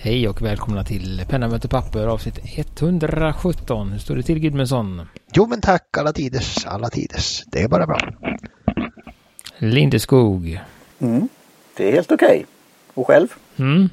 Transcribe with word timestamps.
Hej 0.00 0.28
och 0.28 0.42
välkomna 0.42 0.84
till 0.84 1.24
Penna 1.28 1.48
möter 1.48 1.68
papper 1.68 2.06
avsnitt 2.06 2.38
117. 2.44 3.92
Hur 3.92 3.98
står 3.98 4.16
det 4.16 4.22
till 4.22 4.38
Gudmundsson? 4.38 5.08
Jo 5.32 5.46
men 5.46 5.60
tack 5.60 5.96
alla 5.98 6.12
tiders, 6.12 6.66
alla 6.66 6.88
tiders. 6.88 7.44
Det 7.46 7.62
är 7.62 7.68
bara 7.68 7.86
bra. 7.86 7.98
Lindeskog. 9.58 10.60
Mm. 10.98 11.28
Det 11.76 11.88
är 11.88 11.92
helt 11.92 12.12
okej. 12.12 12.28
Okay. 12.28 12.44
Och 12.94 13.06
själv? 13.06 13.28
Mm. 13.56 13.90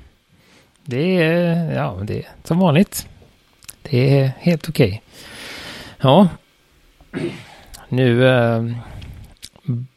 Det 0.84 1.22
är, 1.22 1.74
ja, 1.76 2.00
det 2.04 2.20
är 2.20 2.30
som 2.44 2.60
vanligt. 2.60 3.08
Det 3.82 4.20
är 4.20 4.32
helt 4.40 4.70
okej. 4.70 4.88
Okay. 4.88 5.00
Ja. 5.98 6.28
Nu 7.90 8.28
äh, 8.28 8.64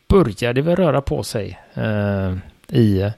börjar 0.09 0.53
det 0.53 0.63
väl 0.63 0.77
röra 0.77 1.01
på 1.01 1.23
sig 1.23 1.59
äh, 1.75 2.35
i 2.69 3.13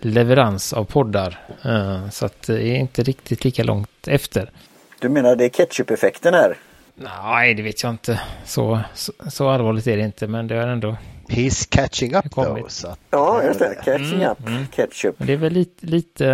leverans 0.00 0.72
av 0.72 0.84
poddar. 0.84 1.38
Uh, 1.66 2.10
så 2.10 2.26
att 2.26 2.42
det 2.42 2.62
är 2.62 2.76
inte 2.76 3.02
riktigt 3.02 3.44
lika 3.44 3.64
långt 3.64 4.08
efter. 4.08 4.50
Du 4.98 5.08
menar 5.08 5.36
det 5.36 5.44
är 5.44 5.48
ketchup-effekten 5.48 6.34
här? 6.34 6.56
Nej, 6.94 7.54
det 7.54 7.62
vet 7.62 7.82
jag 7.82 7.90
inte. 7.90 8.20
Så, 8.44 8.80
så, 8.94 9.12
så, 9.28 9.48
allvarligt 9.48 9.86
är 9.86 9.96
det 9.96 10.02
inte, 10.02 10.26
men 10.26 10.46
det 10.46 10.54
är 10.54 10.66
ändå... 10.66 10.96
He's 11.28 11.68
catching 11.70 12.14
up 12.14 12.30
though. 12.30 12.68
Så 12.68 12.96
ja, 13.10 13.44
just 13.44 13.58
det. 13.58 13.74
Catching 13.74 14.22
mm, 14.22 14.30
up. 14.30 14.46
Mm. 14.46 14.66
Ketchup. 14.66 15.14
Det 15.18 15.32
är 15.32 15.36
väl 15.36 15.52
lite, 15.52 15.86
lite, 15.86 16.24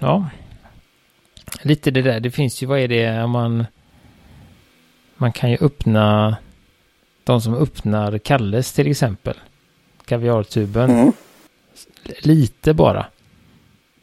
ja. 0.00 0.28
Lite 1.62 1.90
det 1.90 2.02
där. 2.02 2.20
Det 2.20 2.30
finns 2.30 2.62
ju, 2.62 2.66
vad 2.66 2.78
är 2.78 2.88
det 2.88 3.22
om 3.22 3.30
man... 3.30 3.66
Man 5.16 5.32
kan 5.32 5.50
ju 5.50 5.56
öppna... 5.60 6.36
De 7.24 7.40
som 7.40 7.54
öppnar 7.54 8.18
Kalles 8.18 8.72
till 8.72 8.90
exempel. 8.90 9.34
Kaviartuben. 10.04 10.90
Mm 10.90 11.12
lite 12.22 12.74
bara. 12.74 13.06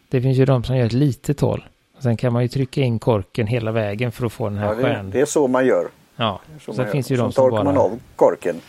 Det 0.09 0.21
finns 0.21 0.37
ju 0.37 0.45
de 0.45 0.63
som 0.63 0.77
gör 0.77 0.85
ett 0.85 0.93
litet 0.93 1.39
hål. 1.39 1.65
Sen 1.99 2.17
kan 2.17 2.33
man 2.33 2.41
ju 2.41 2.47
trycka 2.47 2.81
in 2.81 2.99
korken 2.99 3.47
hela 3.47 3.71
vägen 3.71 4.11
för 4.11 4.25
att 4.25 4.33
få 4.33 4.49
den 4.49 4.57
här 4.57 4.67
ja, 4.67 4.75
stjärnan. 4.75 5.11
Det 5.11 5.21
är 5.21 5.25
så 5.25 5.47
man 5.47 5.65
gör. 5.65 5.87
Ja, 6.15 6.41
så 6.61 6.73
sen 6.73 6.91
finns 6.91 7.11
ju 7.11 7.17
de 7.17 7.31
som 7.31 7.49
bara... 7.49 7.63
man 7.63 7.77
av 7.77 7.99
korken. 8.15 8.61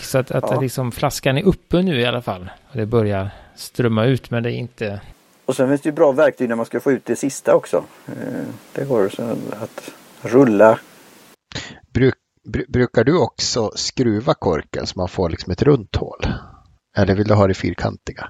Så 0.00 0.18
att, 0.18 0.30
att 0.30 0.44
ja. 0.50 0.60
liksom 0.60 0.92
flaskan 0.92 1.38
är 1.38 1.42
uppe 1.42 1.82
nu 1.82 2.00
i 2.00 2.04
alla 2.04 2.22
fall. 2.22 2.50
Och 2.70 2.76
det 2.76 2.86
börjar 2.86 3.30
strömma 3.54 4.04
ut 4.04 4.30
men 4.30 4.42
det 4.42 4.52
är 4.52 4.56
inte... 4.56 5.00
Och 5.44 5.56
sen 5.56 5.68
finns 5.68 5.80
det 5.80 5.88
ju 5.88 5.92
bra 5.92 6.12
verktyg 6.12 6.48
när 6.48 6.56
man 6.56 6.66
ska 6.66 6.80
få 6.80 6.92
ut 6.92 7.04
det 7.04 7.16
sista 7.16 7.54
också. 7.54 7.84
Eh, 8.06 8.44
det 8.72 8.84
går 8.84 9.08
så 9.08 9.22
att 9.60 9.92
rulla. 10.22 10.78
Bruk, 11.94 12.14
brukar 12.68 13.04
du 13.04 13.18
också 13.18 13.72
skruva 13.74 14.34
korken 14.34 14.86
så 14.86 14.98
man 14.98 15.08
får 15.08 15.28
liksom 15.30 15.52
ett 15.52 15.62
runt 15.62 15.96
hål? 15.96 16.26
Eller 16.96 17.14
vill 17.14 17.28
du 17.28 17.34
ha 17.34 17.46
det 17.46 17.54
fyrkantiga? 17.54 18.28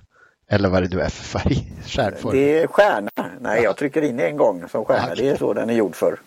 Eller 0.50 0.68
vad 0.68 0.82
det 0.82 0.96
nu 0.96 1.00
är 1.00 1.08
för 1.08 1.38
färg? 1.38 1.72
Stjärnform. 1.86 2.36
Det 2.36 2.58
är 2.58 2.66
stjärna. 2.66 3.10
Nej, 3.40 3.62
jag 3.62 3.76
trycker 3.76 4.02
in 4.02 4.20
en 4.20 4.36
gång 4.36 4.68
som 4.68 4.84
stjärna. 4.84 5.14
Det 5.14 5.28
är 5.28 5.36
så 5.36 5.52
den 5.52 5.70
är 5.70 5.74
gjord 5.74 5.94
för. 5.94 6.20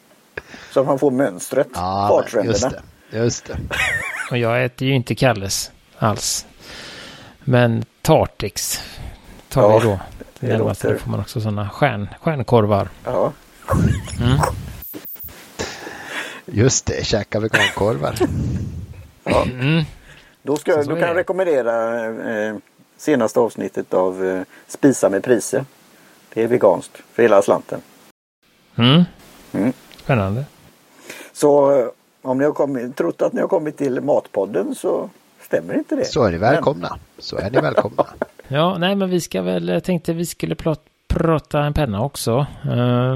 Så 0.71 0.83
man 0.83 0.99
får 0.99 1.11
mönstret. 1.11 1.67
Ja, 1.73 2.25
just 2.43 2.69
det. 2.69 2.81
Just 3.17 3.45
det. 3.45 3.57
Och 4.31 4.37
jag 4.37 4.65
äter 4.65 4.87
ju 4.87 4.93
inte 4.93 5.15
Kalles 5.15 5.71
alls. 5.97 6.45
Men 7.43 7.85
Tartix 8.01 8.81
tar 9.49 9.61
ja, 9.61 9.79
vi 9.79 9.85
då. 9.85 9.99
Det, 10.39 10.47
det 10.47 10.57
låter... 10.57 10.93
Då 10.93 10.99
får 10.99 11.11
man 11.11 11.19
också 11.19 11.41
sådana 11.41 11.69
stjärn, 11.69 12.09
stjärnkorvar. 12.21 12.89
Ja. 13.03 13.33
Mm. 14.21 14.37
Just 16.45 16.85
det, 16.85 17.05
käka 17.05 17.39
vegankorvar. 17.39 18.15
ja. 19.23 19.43
Mm. 19.43 19.83
Då, 20.45 20.57
ska, 20.57 20.83
då 20.83 20.95
kan 20.95 20.99
jag 20.99 21.17
rekommendera 21.17 22.05
eh, 22.05 22.55
senaste 22.97 23.39
avsnittet 23.39 23.93
av 23.93 24.25
eh, 24.25 24.41
Spisa 24.67 25.09
med 25.09 25.23
priser. 25.23 25.65
Det 26.33 26.43
är 26.43 26.47
veganskt 26.47 26.97
för 27.13 27.23
hela 27.23 27.41
slanten. 27.41 27.81
Mm. 28.75 29.03
Mm. 29.51 29.73
Spännande. 29.97 30.45
Så 31.33 31.79
eh, 31.79 31.87
om 32.21 32.37
ni 32.37 32.45
har 32.45 32.51
kommit, 32.51 32.95
trott 32.95 33.21
att 33.21 33.33
ni 33.33 33.41
har 33.41 33.47
kommit 33.47 33.77
till 33.77 34.01
Matpodden 34.01 34.75
så 34.75 35.09
stämmer 35.41 35.73
inte 35.73 35.95
det. 35.95 36.05
Så 36.05 36.23
är 36.23 36.31
ni 36.31 36.37
välkomna. 36.37 36.99
Så 37.19 37.37
är 37.37 37.51
ni 37.51 37.61
välkomna. 37.61 38.05
ja, 38.47 38.77
nej 38.77 38.95
men 38.95 39.09
vi 39.09 39.21
ska 39.21 39.41
väl, 39.41 39.67
jag 39.67 39.83
tänkte 39.83 40.13
vi 40.13 40.25
skulle 40.25 40.55
prata 41.07 41.59
en 41.59 41.73
penna 41.73 42.03
också. 42.03 42.45
Uh, 42.65 43.15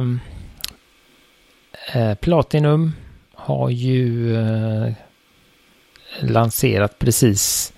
uh, 1.95 2.16
Platinum 2.16 2.91
har 3.34 3.69
ju 3.69 4.35
uh, 4.38 4.94
lanserat 6.20 7.00
precis 7.00 7.74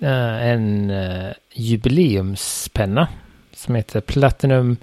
eh, 0.00 0.48
en 0.48 0.90
eh, 0.90 1.32
jubileumspenna 1.52 3.08
som 3.52 3.74
heter 3.74 4.00
Platinum. 4.00 4.76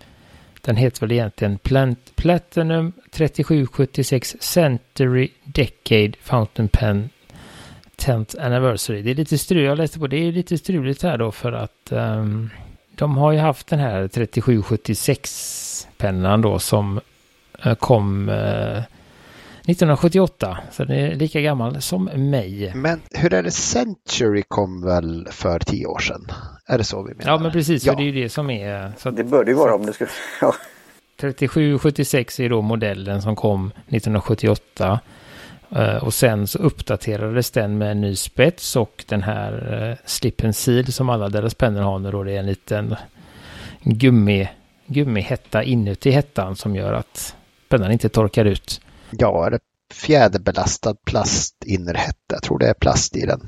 Den 0.61 0.75
heter 0.75 1.01
väl 1.01 1.11
egentligen 1.11 1.57
Plant 1.57 2.15
Platinum 2.15 2.93
3776 3.11 4.35
Century 4.39 5.29
Decade 5.43 6.13
Fountain 6.21 6.67
Pen 6.67 7.09
10th 7.97 8.45
Anniversary. 8.45 9.01
Det 9.01 9.11
är 9.11 9.15
lite 9.15 9.37
struligt, 9.37 9.65
jag 9.65 9.77
läste 9.77 9.99
på 9.99 10.07
det 10.07 10.27
är 10.27 10.31
lite 10.31 10.57
struligt 10.57 11.03
här 11.03 11.17
då 11.17 11.31
för 11.31 11.51
att 11.51 11.91
um, 11.91 12.49
de 12.95 13.17
har 13.17 13.31
ju 13.31 13.39
haft 13.39 13.67
den 13.67 13.79
här 13.79 14.07
3776 14.07 15.87
pennan 15.97 16.41
då 16.41 16.59
som 16.59 16.99
uh, 17.65 17.73
kom 17.73 18.29
1978, 19.69 20.57
så 20.71 20.83
den 20.83 20.97
är 20.97 21.15
lika 21.15 21.41
gammal 21.41 21.81
som 21.81 22.05
mig. 22.05 22.71
Men 22.75 23.01
hur 23.11 23.33
är 23.33 23.43
det, 23.43 23.51
Century 23.51 24.43
kom 24.47 24.81
väl 24.81 25.27
för 25.31 25.59
tio 25.59 25.85
år 25.85 25.99
sedan? 25.99 26.31
Är 26.65 26.77
det 26.77 26.83
så 26.83 27.03
vi 27.03 27.13
menar? 27.13 27.31
Ja, 27.31 27.37
men 27.37 27.51
precis, 27.51 27.85
ja. 27.85 27.93
för 27.93 27.97
det 27.97 28.03
är 28.03 28.11
ju 28.13 28.23
det 28.23 28.29
som 28.29 28.49
är... 28.49 28.91
Så 28.97 29.11
det 29.11 29.23
bör 29.23 29.43
det 29.43 29.51
ju 29.51 29.57
vara 29.57 29.75
om 29.75 29.85
det 29.85 29.93
ska... 29.93 30.05
Ja. 30.41 30.55
3776 31.19 32.39
är 32.39 32.49
då 32.49 32.61
modellen 32.61 33.21
som 33.21 33.35
kom 33.35 33.67
1978. 33.67 34.99
Eh, 35.75 35.95
och 35.95 36.13
sen 36.13 36.47
så 36.47 36.59
uppdaterades 36.59 37.51
den 37.51 37.77
med 37.77 37.91
en 37.91 38.01
ny 38.01 38.15
spets 38.15 38.75
och 38.75 39.05
den 39.07 39.23
här 39.23 39.83
uh, 39.89 39.95
slip 40.05 40.43
and 40.43 40.55
seal 40.55 40.91
som 40.91 41.09
alla 41.09 41.29
deras 41.29 41.55
pennor 41.55 41.81
har 41.81 41.99
nu 41.99 42.11
då. 42.11 42.23
Det 42.23 42.31
är 42.31 42.39
en 42.39 42.45
liten 42.45 42.95
gummi, 43.81 44.49
gummihätta 44.85 45.63
inuti 45.63 46.11
hettan 46.11 46.55
som 46.55 46.75
gör 46.75 46.93
att 46.93 47.35
pennan 47.69 47.91
inte 47.91 48.09
torkar 48.09 48.45
ut. 48.45 48.81
Ja, 49.11 49.45
är 49.45 49.51
det 49.51 49.59
fjäderbelastad 49.93 50.95
plast 51.05 51.63
innerhätta? 51.65 52.15
Jag 52.27 52.43
tror 52.43 52.59
det 52.59 52.67
är 52.69 52.73
plast 52.73 53.15
i 53.15 53.25
den. 53.25 53.41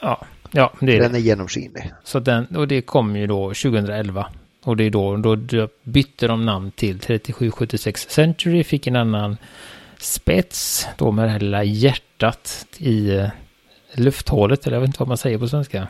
Ja, 0.00 0.24
ja 0.50 0.72
det 0.80 0.96
är 0.96 1.00
Den 1.00 1.12
det. 1.12 1.18
är 1.18 1.22
genomskinlig. 1.22 1.92
Så 2.04 2.20
den, 2.20 2.56
och 2.56 2.68
det 2.68 2.82
kom 2.82 3.16
ju 3.16 3.26
då 3.26 3.48
2011. 3.48 4.26
Och 4.64 4.76
det 4.76 4.84
är 4.84 4.90
då, 4.90 5.16
då 5.16 5.68
bytte 5.82 6.26
de 6.26 6.44
namn 6.44 6.70
till 6.70 6.98
3776 6.98 8.06
Century, 8.10 8.64
fick 8.64 8.86
en 8.86 8.96
annan 8.96 9.36
spets, 10.00 10.86
då 10.96 11.10
med 11.12 11.24
det 11.24 11.30
här 11.30 11.40
lilla 11.40 11.64
hjärtat 11.64 12.66
i 12.78 13.10
eh, 13.16 13.28
lufthålet, 13.94 14.66
eller 14.66 14.76
jag 14.76 14.80
vet 14.80 14.88
inte 14.88 14.98
vad 14.98 15.08
man 15.08 15.16
säger 15.18 15.38
på 15.38 15.48
svenska. 15.48 15.88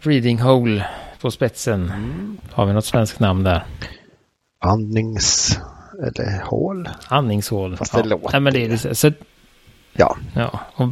Reading 0.00 0.38
hole 0.38 0.86
på 1.20 1.30
spetsen. 1.30 1.82
Mm. 1.84 2.38
Har 2.52 2.66
vi 2.66 2.72
något 2.72 2.84
svenskt 2.84 3.20
namn 3.20 3.44
där? 3.44 3.64
Andnings 4.64 5.58
eller 6.02 6.42
hål. 6.44 6.88
Andningshål. 7.08 7.76
Fast 7.76 7.92
det 7.92 7.98
ja. 7.98 8.04
låter. 8.04 8.32
Nej, 8.32 8.40
men 8.40 8.52
det 8.52 8.64
är 8.64 8.68
det. 8.68 8.94
Så, 8.94 9.12
ja. 9.92 10.16
ja. 10.34 10.60
Och, 10.74 10.88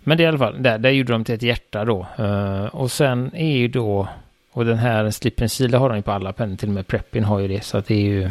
men 0.00 0.18
det 0.18 0.22
är 0.22 0.24
i 0.24 0.28
alla 0.28 0.38
fall, 0.38 0.62
där, 0.62 0.78
där 0.78 0.90
gjorde 0.90 1.12
de 1.12 1.24
till 1.24 1.34
ett 1.34 1.42
hjärta 1.42 1.84
då. 1.84 2.06
Uh, 2.20 2.64
och 2.64 2.92
sen 2.92 3.30
är 3.34 3.56
ju 3.56 3.68
då, 3.68 4.08
och 4.52 4.64
den 4.64 4.78
här 4.78 5.10
slippen 5.10 5.48
Sila 5.48 5.78
har 5.78 5.88
de 5.88 5.96
ju 5.96 6.02
på 6.02 6.12
alla 6.12 6.32
pennor, 6.32 6.56
till 6.56 6.68
och 6.68 6.74
med 6.74 6.86
Preppin 6.86 7.24
har 7.24 7.38
ju 7.38 7.48
det. 7.48 7.64
Så 7.64 7.78
att 7.78 7.86
det 7.86 7.94
är 7.94 8.04
ju, 8.04 8.30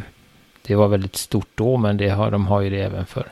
det 0.62 0.76
var 0.76 0.88
väldigt 0.88 1.16
stort 1.16 1.50
då, 1.56 1.78
men 1.78 1.98
det 1.98 2.10
har, 2.10 2.32
de 2.32 2.48
har 2.48 2.62
ju 2.62 2.70
det 2.70 2.82
även 2.84 3.06
för 3.06 3.26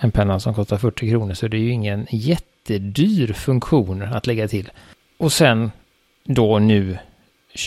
en 0.00 0.10
penna 0.10 0.40
som 0.40 0.54
kostar 0.54 0.76
40 0.76 1.10
kronor. 1.10 1.34
Så 1.34 1.48
det 1.48 1.56
är 1.56 1.60
ju 1.60 1.70
ingen 1.70 2.06
jättedyr 2.10 3.32
funktion 3.32 4.02
att 4.02 4.26
lägga 4.26 4.48
till. 4.48 4.70
Och 5.16 5.32
sen 5.32 5.70
då 6.24 6.58
nu 6.58 6.98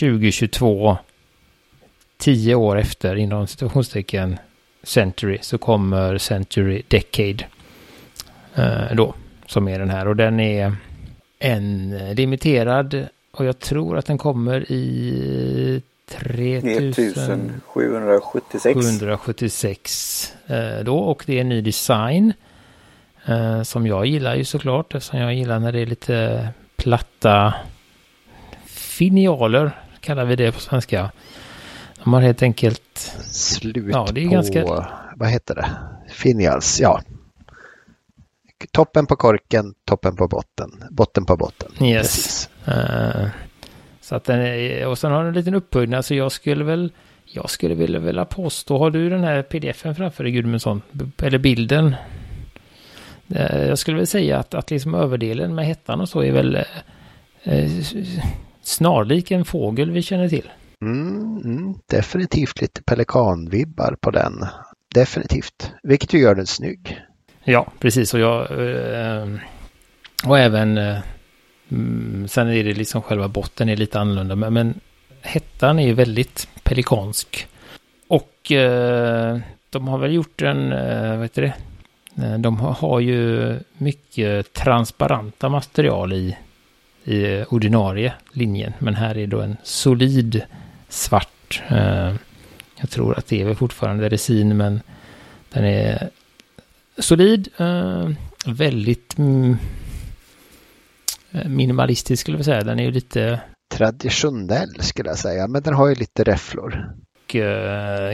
2022 0.00 0.96
tio 2.22 2.54
år 2.54 2.78
efter, 2.78 3.16
inom 3.16 3.46
situationstecken, 3.46 4.38
Century, 4.82 5.38
så 5.42 5.58
kommer 5.58 6.18
Century 6.18 6.82
Decade 6.88 7.44
eh, 8.54 8.94
då, 8.94 9.14
som 9.46 9.68
är 9.68 9.78
den 9.78 9.90
här. 9.90 10.08
Och 10.08 10.16
den 10.16 10.40
är 10.40 10.76
en 11.38 11.98
limiterad 12.14 13.06
och 13.32 13.44
jag 13.44 13.58
tror 13.58 13.98
att 13.98 14.06
den 14.06 14.18
kommer 14.18 14.72
i 14.72 15.82
3776 16.06 18.64
776 18.74 20.34
eh, 20.46 20.78
då 20.84 20.98
och 20.98 21.22
det 21.26 21.36
är 21.36 21.40
en 21.40 21.48
ny 21.48 21.60
design 21.60 22.32
eh, 23.26 23.62
som 23.62 23.86
jag 23.86 24.06
gillar 24.06 24.34
ju 24.34 24.44
såklart 24.44 24.94
eftersom 24.94 25.20
jag 25.20 25.34
gillar 25.34 25.58
när 25.58 25.72
det 25.72 25.80
är 25.80 25.86
lite 25.86 26.48
platta 26.76 27.54
finialer 28.66 29.70
kallar 30.00 30.24
vi 30.24 30.36
det 30.36 30.52
på 30.52 30.60
svenska. 30.60 31.10
De 32.04 32.12
har 32.12 32.20
helt 32.20 32.42
enkelt... 32.42 33.14
Slut 33.30 33.86
ja, 33.92 34.08
det 34.12 34.20
är 34.20 34.26
på, 34.26 34.32
ganska... 34.32 34.64
vad 35.16 35.28
heter 35.28 35.54
det? 35.54 35.66
Finials, 36.12 36.80
ja. 36.80 37.00
Toppen 38.70 39.06
på 39.06 39.16
korken, 39.16 39.74
toppen 39.84 40.16
på 40.16 40.28
botten, 40.28 40.84
botten 40.90 41.24
på 41.24 41.36
botten. 41.36 41.86
Yes. 41.86 42.48
Uh, 42.68 43.26
så 44.00 44.14
att 44.14 44.24
den 44.24 44.40
är, 44.40 44.86
och 44.86 44.98
sen 44.98 45.12
har 45.12 45.18
den 45.18 45.28
en 45.28 45.34
liten 45.34 45.54
upphöjning, 45.54 46.02
så 46.02 46.14
jag 46.14 46.32
skulle 46.32 46.64
väl, 46.64 46.92
jag 47.24 47.50
skulle 47.50 47.74
vilja, 47.74 47.98
vilja 47.98 48.24
påstå, 48.24 48.78
har 48.78 48.90
du 48.90 49.10
den 49.10 49.24
här 49.24 49.42
pdfen 49.42 49.94
framför 49.94 50.24
dig 50.24 50.32
Gudmundsson? 50.32 50.82
Eller 51.22 51.38
bilden? 51.38 51.94
Eh, 53.28 53.62
jag 53.68 53.78
skulle 53.78 53.96
väl 53.96 54.06
säga 54.06 54.38
att, 54.38 54.54
att 54.54 54.70
liksom 54.70 54.94
överdelen 54.94 55.54
med 55.54 55.66
hettan 55.66 56.00
och 56.00 56.08
så 56.08 56.22
är 56.22 56.32
väl 56.32 56.58
eh, 57.42 57.70
snarlik 58.62 59.30
en 59.30 59.44
fågel 59.44 59.90
vi 59.90 60.02
känner 60.02 60.28
till. 60.28 60.50
Mm, 60.82 61.42
mm, 61.44 61.74
definitivt 61.86 62.60
lite 62.60 62.82
pelikanvibbar 62.82 63.96
på 64.00 64.10
den. 64.10 64.46
Definitivt. 64.94 65.72
Vilket 65.82 66.12
ju 66.12 66.18
gör 66.18 66.34
den 66.34 66.46
snygg. 66.46 67.00
Ja, 67.44 67.66
precis. 67.78 68.14
Och 68.14 68.20
jag... 68.20 68.40
Eh, 68.50 69.26
och 70.24 70.38
även... 70.38 70.78
Eh, 70.78 70.98
mm, 71.68 72.28
sen 72.28 72.48
är 72.48 72.64
det 72.64 72.74
liksom 72.74 73.02
själva 73.02 73.28
botten 73.28 73.68
är 73.68 73.76
lite 73.76 74.00
annorlunda. 74.00 74.36
Men, 74.36 74.54
men 74.54 74.80
hettan 75.22 75.78
är 75.78 75.86
ju 75.86 75.92
väldigt 75.92 76.48
pelikansk. 76.62 77.48
Och 78.08 78.52
eh, 78.52 79.38
de 79.70 79.88
har 79.88 79.98
väl 79.98 80.14
gjort 80.14 80.42
en... 80.42 80.70
Vad 81.18 81.22
heter 81.22 81.42
det? 81.42 81.54
De 82.38 82.60
har, 82.60 82.72
har 82.72 83.00
ju 83.00 83.58
mycket 83.78 84.52
transparenta 84.52 85.48
material 85.48 86.12
i, 86.12 86.36
i 87.04 87.44
ordinarie 87.48 88.12
linjen. 88.32 88.72
Men 88.78 88.94
här 88.94 89.18
är 89.18 89.26
då 89.26 89.40
en 89.40 89.56
solid 89.62 90.42
svart. 90.92 91.62
Eh, 91.68 92.14
jag 92.76 92.90
tror 92.90 93.18
att 93.18 93.26
det 93.26 93.40
är 93.40 93.44
väl 93.44 93.56
fortfarande 93.56 94.08
resin 94.08 94.56
men 94.56 94.80
den 95.50 95.64
är 95.64 96.10
solid. 96.98 97.48
Eh, 97.56 98.10
väldigt 98.46 99.18
mm, 99.18 99.56
minimalistisk 101.46 102.20
skulle 102.20 102.38
jag 102.38 102.44
säga. 102.44 102.64
Den 102.64 102.78
är 102.78 102.84
ju 102.84 102.90
lite 102.90 103.40
traditionell 103.74 104.80
skulle 104.80 105.08
jag 105.08 105.18
säga. 105.18 105.48
Men 105.48 105.62
den 105.62 105.74
har 105.74 105.88
ju 105.88 105.94
lite 105.94 106.24
räfflor. 106.24 106.92
Och 107.24 107.36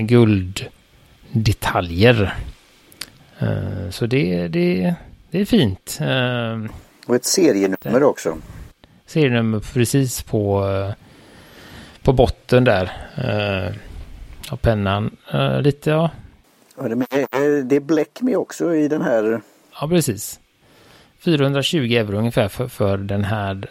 gulddetaljer. 0.01 2.35
så 3.91 4.07
det, 4.07 4.49
det, 4.49 4.95
det 5.31 5.41
är 5.41 5.45
fint. 5.45 5.99
och 7.07 7.15
ett 7.15 7.25
serienummer 7.25 8.03
också. 8.03 8.39
Serienummer 9.07 9.61
precis 9.61 10.23
på 10.23 10.65
på 12.09 12.13
botten 12.13 12.65
där. 12.65 12.93
Eh, 13.17 13.75
och 14.53 14.63
pennan 14.63 15.17
eh, 15.33 15.61
lite 15.61 15.91
ja. 15.91 16.11
ja 16.77 16.89
det, 16.89 17.77
är, 17.77 17.81
bläck 17.81 18.21
med 18.21 18.37
också 18.37 18.75
i 18.75 18.89
den 18.89 19.03
här. 19.03 19.41
Ja 19.81 19.89
precis. 19.89 20.41
420 21.19 21.77
euro 21.77 22.19
ungefär 22.19 22.49
för, 22.49 22.69
för 22.69 22.97
den 22.97 23.25
här 23.25 23.71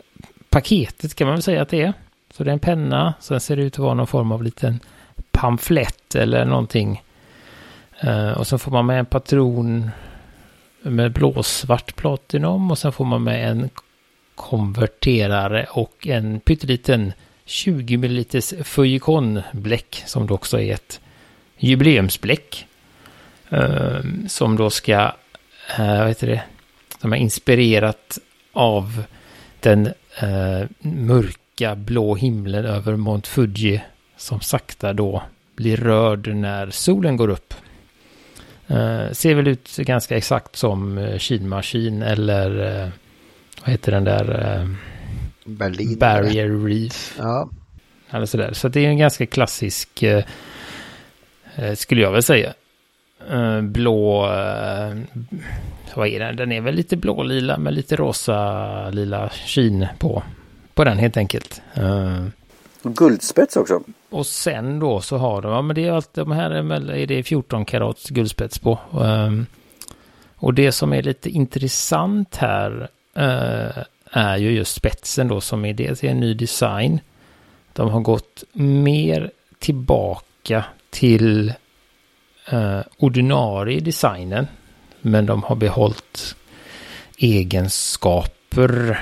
paketet 0.50 1.16
kan 1.16 1.28
man 1.28 1.36
väl 1.36 1.44
säga 1.44 1.62
att 1.62 1.70
det 1.70 1.82
är. 1.82 1.94
Så 2.34 2.44
det 2.44 2.52
är 2.52 2.54
en 2.54 2.60
penna, 2.60 3.14
sen 3.20 3.40
ser 3.40 3.56
det 3.56 3.64
ut 3.64 3.74
att 3.74 3.80
vara 3.80 3.94
någon 3.94 4.08
form 4.08 4.32
av 4.32 4.44
liten 4.44 4.80
pamflett 5.32 6.16
eller 6.16 6.46
någonting. 6.46 7.04
Och 8.38 8.48
så 8.48 8.58
får 8.58 8.72
man 8.72 8.86
med 8.86 9.00
en 9.00 9.06
patron 9.06 9.92
med 10.82 11.12
blåsvart 11.12 11.96
platinum 11.96 12.72
och 12.72 12.78
sen 12.78 12.92
får 12.92 13.06
man 13.06 13.24
med 13.24 13.52
en 13.52 13.70
konverterare 14.36 15.68
och 15.72 16.08
en 16.08 16.40
pytteliten 16.40 17.14
20 17.48 17.98
ml 17.98 18.26
Fujikon-bläck 18.64 20.04
som 20.06 20.28
då 20.28 20.34
också 20.34 20.60
är 20.60 20.74
ett 20.74 21.00
jubileumsbläck. 21.58 22.68
Ehm, 23.50 24.30
som 24.30 24.58
då 24.58 24.70
ska, 24.70 24.94
eh, 25.78 25.98
vad 25.98 26.08
heter 26.08 26.28
det, 26.28 26.44
som 27.02 27.14
är 27.14 27.18
inspirerat 27.18 28.20
av 28.54 29.04
den 29.60 29.88
eh, 30.22 30.68
mörka 30.80 31.76
blå 31.76 32.16
himlen 32.16 32.66
över 32.66 32.96
Mount 32.96 33.30
Fuji 33.30 33.82
som 34.18 34.42
sakta 34.42 34.94
då 34.94 35.24
blir 35.56 35.78
rörd 35.78 36.28
när 36.28 36.70
solen 36.70 37.18
går 37.18 37.30
upp. 37.30 37.54
Eh, 38.68 39.12
ser 39.12 39.36
väl 39.36 39.48
ut 39.48 39.78
ganska 39.78 40.18
exakt 40.18 40.56
som 40.56 40.98
eh, 40.98 41.18
Kinmaskin 41.18 42.02
eller 42.02 42.82
eh, 42.84 42.90
vad 43.62 43.72
heter 43.72 43.92
den 43.92 44.04
där 44.04 44.68
Berlin. 45.48 46.00
Barrier 46.00 46.66
Reef. 46.66 47.16
Ja. 47.18 47.50
Eller 48.10 48.26
sådär. 48.26 48.54
Så 48.54 48.68
det 48.68 48.86
är 48.86 48.90
en 48.90 48.98
ganska 48.98 49.26
klassisk, 49.26 50.04
eh, 50.04 50.24
eh, 51.56 51.76
skulle 51.76 52.02
jag 52.02 52.12
väl 52.12 52.24
säga. 52.24 52.54
Eh, 53.30 53.62
blå, 53.62 54.26
eh, 54.26 54.98
vad 55.96 56.08
är 56.08 56.20
den? 56.20 56.36
Den 56.36 56.52
är 56.52 56.62
väl 56.62 56.76
lite 56.76 56.98
blå-lila 56.98 57.58
med 57.58 57.74
lite 57.74 57.96
rosa-lila 57.96 59.30
kin 59.30 59.88
på. 60.00 60.24
På 60.74 60.84
den 60.84 60.98
helt 60.98 61.18
enkelt. 61.18 61.62
Eh, 61.74 62.26
guldspets 62.84 63.56
också. 63.56 63.82
Och 64.10 64.26
sen 64.26 64.80
då 64.80 65.02
så 65.02 65.18
har 65.18 65.42
de, 65.42 65.52
ja 65.52 65.62
men 65.62 65.76
det 65.76 65.88
är 65.88 65.92
allt, 65.92 66.14
de 66.14 66.32
här 66.32 66.52
är 66.92 67.08
det 67.08 67.24
14 67.24 67.66
karats 67.66 68.10
guldspets 68.10 68.60
på. 68.60 68.80
Um, 68.92 69.46
och 70.36 70.54
det 70.54 70.72
som 70.72 70.94
är 70.94 71.04
lite 71.04 71.30
intressant 71.30 72.36
här 72.36 72.88
är 74.12 74.38
ju 74.38 74.52
just 74.52 74.76
spetsen 74.76 75.28
då 75.28 75.42
som 75.42 75.66
är 75.66 75.74
dels 75.74 76.04
en 76.04 76.20
ny 76.20 76.34
design. 76.34 77.00
De 77.74 77.90
har 77.90 78.00
gått 78.00 78.44
mer 78.54 79.32
tillbaka 79.60 80.66
till 80.90 81.54
eh, 82.52 82.80
ordinarie 82.98 83.80
designen. 83.80 84.48
Men 85.02 85.26
de 85.26 85.44
har 85.44 85.56
behållit 85.56 86.36
egenskaper 87.18 89.00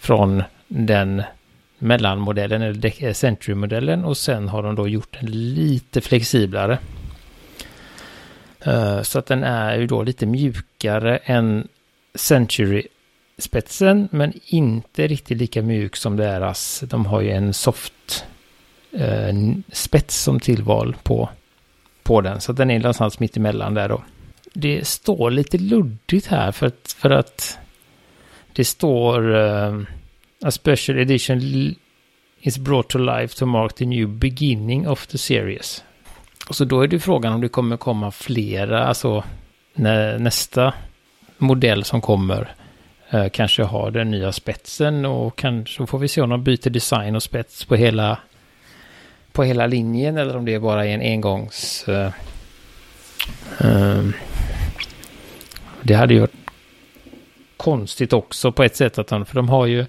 från 0.00 0.42
den 0.68 1.22
mellanmodellen 1.78 2.62
eller 2.62 3.04
eh, 3.04 3.12
Century-modellen 3.12 4.04
och 4.04 4.16
sen 4.16 4.48
har 4.48 4.62
de 4.62 4.74
då 4.74 4.88
gjort 4.88 5.16
den 5.20 5.30
lite 5.30 6.00
flexiblare. 6.00 6.78
Eh, 8.60 9.02
så 9.02 9.18
att 9.18 9.26
den 9.26 9.44
är 9.44 9.76
ju 9.76 9.86
då 9.86 10.02
lite 10.02 10.26
mjukare 10.26 11.16
än 11.16 11.68
Century 12.14 12.82
spetsen 13.38 14.08
men 14.12 14.32
inte 14.44 15.06
riktigt 15.06 15.38
lika 15.38 15.62
mjuk 15.62 15.96
som 15.96 16.16
deras. 16.16 16.80
De 16.80 17.06
har 17.06 17.20
ju 17.20 17.30
en 17.30 17.54
soft 17.54 18.24
eh, 18.92 19.34
spets 19.72 20.22
som 20.22 20.40
tillval 20.40 20.96
på, 21.02 21.28
på 22.02 22.20
den. 22.20 22.40
Så 22.40 22.52
den 22.52 22.70
är 22.70 22.78
någonstans 22.78 23.20
mitt 23.20 23.36
emellan 23.36 23.74
där 23.74 23.88
då. 23.88 24.02
Det 24.52 24.86
står 24.86 25.30
lite 25.30 25.58
luddigt 25.58 26.26
här 26.26 26.52
för 26.52 26.66
att, 26.66 26.96
för 26.98 27.10
att 27.10 27.58
det 28.52 28.64
står 28.64 29.36
eh, 29.36 29.80
A 30.42 30.50
special 30.50 30.98
edition 30.98 31.40
is 32.40 32.58
brought 32.58 32.88
to 32.88 32.98
life 32.98 33.36
to 33.36 33.46
mark 33.46 33.74
the 33.74 33.86
new 33.86 34.08
beginning 34.08 34.88
of 34.88 35.06
the 35.06 35.18
series. 35.18 35.84
Och 36.48 36.56
så 36.56 36.64
då 36.64 36.80
är 36.80 36.88
det 36.88 37.00
frågan 37.00 37.32
om 37.32 37.40
det 37.40 37.48
kommer 37.48 37.76
komma 37.76 38.10
flera, 38.10 38.86
alltså 38.86 39.24
när 39.74 40.18
nästa 40.18 40.74
modell 41.38 41.84
som 41.84 42.00
kommer 42.00 42.54
Eh, 43.10 43.28
kanske 43.28 43.62
har 43.62 43.90
den 43.90 44.10
nya 44.10 44.32
spetsen 44.32 45.04
och 45.04 45.36
kanske 45.36 45.86
får 45.86 45.98
vi 45.98 46.08
se 46.08 46.20
om 46.20 46.30
de 46.30 46.44
byter 46.44 46.70
design 46.70 47.16
och 47.16 47.22
spets 47.22 47.64
på 47.64 47.74
hela, 47.76 48.18
på 49.32 49.42
hela 49.42 49.66
linjen 49.66 50.16
eller 50.16 50.36
om 50.36 50.44
det 50.44 50.58
bara 50.58 50.86
är 50.86 50.94
en 50.94 51.00
engångs... 51.00 51.84
Uh, 51.88 52.08
uh, 53.64 54.10
det 55.82 55.94
hade 55.94 56.14
ju 56.14 56.20
varit 56.20 56.50
konstigt 57.56 58.12
också 58.12 58.52
på 58.52 58.62
ett 58.62 58.76
sätt 58.76 58.98
att 58.98 59.08
de, 59.08 59.26
för 59.26 59.34
de 59.34 59.48
har 59.48 59.66
ju, 59.66 59.86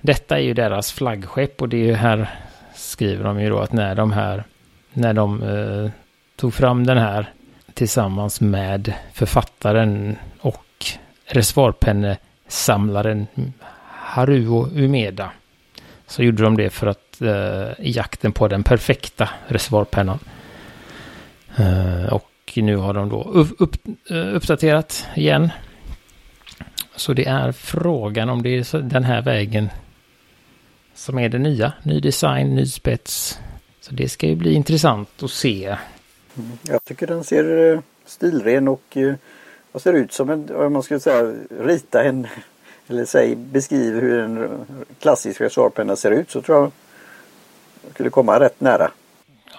detta 0.00 0.38
är 0.38 0.42
ju 0.42 0.54
deras 0.54 0.92
flaggskepp 0.92 1.62
och 1.62 1.68
det 1.68 1.76
är 1.76 1.86
ju 1.86 1.94
här 1.94 2.28
skriver 2.74 3.24
de 3.24 3.40
ju 3.40 3.50
då 3.50 3.58
att 3.58 3.72
när 3.72 3.94
de 3.94 4.12
här, 4.12 4.44
när 4.92 5.12
de 5.12 5.42
uh, 5.42 5.90
tog 6.36 6.54
fram 6.54 6.86
den 6.86 6.98
här 6.98 7.32
tillsammans 7.74 8.40
med 8.40 8.92
författaren 9.12 10.16
och 10.40 10.86
reservoarpenne 11.26 12.16
samlaren 12.48 13.26
Haruo 13.88 14.68
Umeda. 14.74 15.30
Så 16.06 16.22
gjorde 16.22 16.42
de 16.42 16.56
det 16.56 16.70
för 16.70 16.86
att 16.86 17.20
eh, 17.20 17.86
i 17.86 17.90
jakten 17.90 18.32
på 18.32 18.48
den 18.48 18.62
perfekta 18.62 19.28
reservoarpennan. 19.46 20.18
Eh, 21.56 22.12
och 22.12 22.30
nu 22.56 22.76
har 22.76 22.94
de 22.94 23.08
då 23.08 23.22
upp, 23.22 23.48
upp, 23.58 23.76
eh, 24.10 24.34
uppdaterat 24.34 25.06
igen. 25.16 25.50
Så 26.96 27.12
det 27.12 27.26
är 27.26 27.52
frågan 27.52 28.28
om 28.28 28.42
det 28.42 28.48
är 28.48 28.82
den 28.82 29.04
här 29.04 29.22
vägen 29.22 29.68
som 30.94 31.18
är 31.18 31.28
det 31.28 31.38
nya. 31.38 31.72
Ny 31.82 32.00
design, 32.00 32.54
ny 32.54 32.66
spets. 32.66 33.38
Så 33.80 33.94
det 33.94 34.08
ska 34.08 34.26
ju 34.26 34.34
bli 34.34 34.52
intressant 34.52 35.22
att 35.22 35.30
se. 35.30 35.76
Mm. 36.36 36.58
Jag 36.62 36.84
tycker 36.84 37.06
den 37.06 37.24
ser 37.24 37.72
eh, 37.72 37.80
stilren 38.06 38.68
och 38.68 38.96
eh, 38.96 39.14
eh, 39.68 39.72
vad 39.72 39.82
ser 39.82 39.92
ut 39.92 40.12
som 40.12 40.30
en, 40.30 40.54
om 40.54 40.72
man 40.72 40.82
skulle 40.82 41.00
säga 41.00 41.34
rita 41.60 42.04
en 42.04 42.26
eller 42.88 43.04
säg 43.04 43.36
beskriva 43.36 44.00
hur 44.00 44.20
en 44.20 44.66
klassisk 45.00 45.40
reservoarpenna 45.40 45.96
ser 45.96 46.10
ut 46.10 46.30
så 46.30 46.42
tror 46.42 46.58
jag 46.58 46.72
skulle 47.92 48.10
komma 48.10 48.40
rätt 48.40 48.60
nära. 48.60 48.90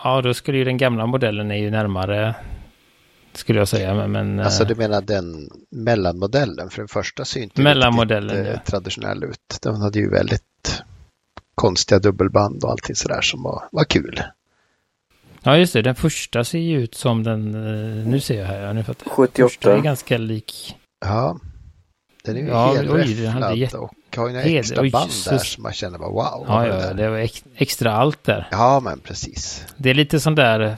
Ja, 0.03 0.21
då 0.21 0.33
skulle 0.33 0.57
ju 0.57 0.63
den 0.63 0.77
gamla 0.77 1.05
modellen 1.05 1.51
är 1.51 1.55
ju 1.55 1.71
närmare 1.71 2.35
skulle 3.33 3.59
jag 3.59 3.67
säga. 3.67 3.93
Men, 3.93 4.11
men 4.11 4.39
alltså 4.39 4.65
du 4.65 4.75
menar 4.75 5.01
den 5.01 5.49
mellanmodellen? 5.69 6.69
För 6.69 6.81
den 6.81 6.87
första 6.87 7.25
ser 7.25 7.41
inte 7.41 7.61
mellanmodellen, 7.61 8.37
riktigt, 8.37 8.53
ja. 8.53 8.71
traditionell 8.71 9.23
ut. 9.23 9.59
Den 9.61 9.75
hade 9.75 9.99
ju 9.99 10.09
väldigt 10.09 10.83
konstiga 11.55 11.99
dubbelband 11.99 12.63
och 12.63 12.71
allting 12.71 12.95
sådär 12.95 13.21
som 13.21 13.43
var, 13.43 13.63
var 13.71 13.83
kul. 13.83 14.23
Ja, 15.49 15.57
just 15.57 15.73
det. 15.73 15.81
Den 15.81 15.95
första 15.95 16.43
ser 16.43 16.59
ju 16.59 16.81
ut 16.83 16.95
som 16.95 17.23
den... 17.23 17.55
eh, 17.55 18.07
Nu 18.07 18.19
ser 18.19 18.39
jag 18.39 18.45
här. 18.45 18.61
Ja, 18.61 18.73
nu 18.73 18.83
fattar 18.83 19.05
jag. 19.05 19.11
78. 19.15 19.49
Första 19.49 19.73
är 19.73 19.79
ganska 19.81 20.17
lik. 20.17 20.75
Ja. 21.05 21.39
Den 22.23 22.37
är 22.37 22.41
ju 22.41 22.47
Ja, 22.47 22.73
helt 22.73 22.89
oj, 22.91 23.13
den 23.13 23.27
hade 23.31 23.45
räfflad 23.45 23.57
jätte- 23.57 23.77
och 23.77 23.91
har 24.17 24.27
ju 24.27 24.33
några 24.33 24.45
Hed- 24.45 24.59
extra 24.59 24.81
oj, 24.81 24.91
band 24.91 25.11
där 25.29 25.37
som 25.37 25.63
man 25.63 25.73
känner 25.73 25.97
bara 25.99 26.09
wow. 26.09 26.45
Ja, 26.47 26.61
det 26.61 26.67
ja, 26.87 26.93
det 26.93 27.09
var 27.09 27.17
ex- 27.17 27.43
extra 27.55 27.93
allt 27.93 28.23
där. 28.23 28.47
ja, 28.51 28.79
men 28.79 28.99
precis. 28.99 29.65
Det 29.77 29.89
är 29.89 29.93
lite 29.93 30.19
sån 30.19 30.35
där... 30.35 30.77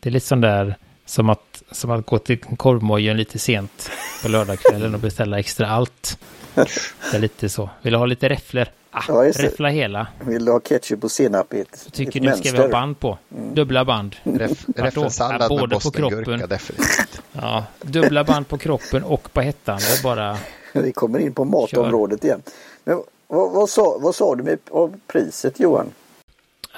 Det 0.00 0.08
är 0.08 0.10
lite 0.10 0.26
sån 0.26 0.40
där 0.40 0.76
som 1.06 1.28
att, 1.30 1.62
som 1.70 1.90
att 1.90 2.06
gå 2.06 2.18
till 2.18 2.38
korvmojen 2.38 3.16
lite 3.16 3.38
sent 3.38 3.90
på 4.22 4.28
lördagskvällen 4.28 4.94
och 4.94 5.00
beställa 5.00 5.38
extra 5.38 5.68
allt. 5.68 6.18
Det 6.54 7.14
är 7.14 7.18
lite 7.18 7.48
så. 7.48 7.70
Vill 7.82 7.92
du 7.92 7.98
ha 7.98 8.06
lite 8.06 8.28
räfflor? 8.28 8.66
Ah, 8.90 9.02
Ja, 9.08 9.14
räffla 9.24 9.68
hela. 9.68 10.06
Vill 10.24 10.44
du 10.44 10.52
ha 10.52 10.60
ketchup 10.60 11.04
och 11.04 11.10
senap 11.10 11.54
i 11.54 11.60
ett, 11.60 11.88
Tycker 11.92 12.28
ett 12.28 12.42
du 12.42 12.48
ska 12.48 12.52
vi 12.56 12.62
ha 12.62 12.68
band 12.68 13.00
på? 13.00 13.18
Dubbla 13.28 13.84
band. 13.84 14.16
Ref? 14.22 14.64
Räffelsallad 14.76 15.42
Ja, 15.42 15.48
med 15.48 15.48
både 15.48 15.68
på 15.74 15.76
bostongurka 15.76 16.24
kroppen. 16.24 16.48
definitivt. 16.48 17.22
Ja, 17.32 17.64
dubbla 17.80 18.24
band 18.24 18.48
på 18.48 18.58
kroppen 18.58 19.02
och 19.04 19.32
på 19.32 19.40
hettan. 19.40 19.78
Det 19.78 19.98
är 19.98 20.02
bara... 20.02 20.36
Vi 20.72 20.92
kommer 20.92 21.18
in 21.18 21.34
på 21.34 21.44
matområdet 21.44 22.24
igen. 22.24 22.42
Men 22.84 23.02
vad, 23.26 23.52
vad, 23.52 23.68
sa, 23.68 23.98
vad 24.00 24.14
sa 24.14 24.34
du 24.34 24.42
med 24.42 24.58
av 24.70 25.00
priset 25.06 25.60
Johan? 25.60 25.86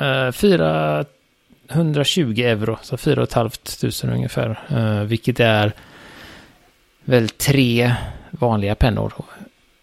Uh, 0.01 0.31
420 0.33 1.07
euro, 2.43 2.79
så 2.83 2.97
4 2.97 3.27
500 3.27 3.51
ungefär. 4.15 4.61
Eh, 4.71 5.03
vilket 5.05 5.41
är 5.41 5.73
väl 7.05 7.29
tre 7.29 7.95
vanliga 8.31 8.75
pennor. 8.75 9.13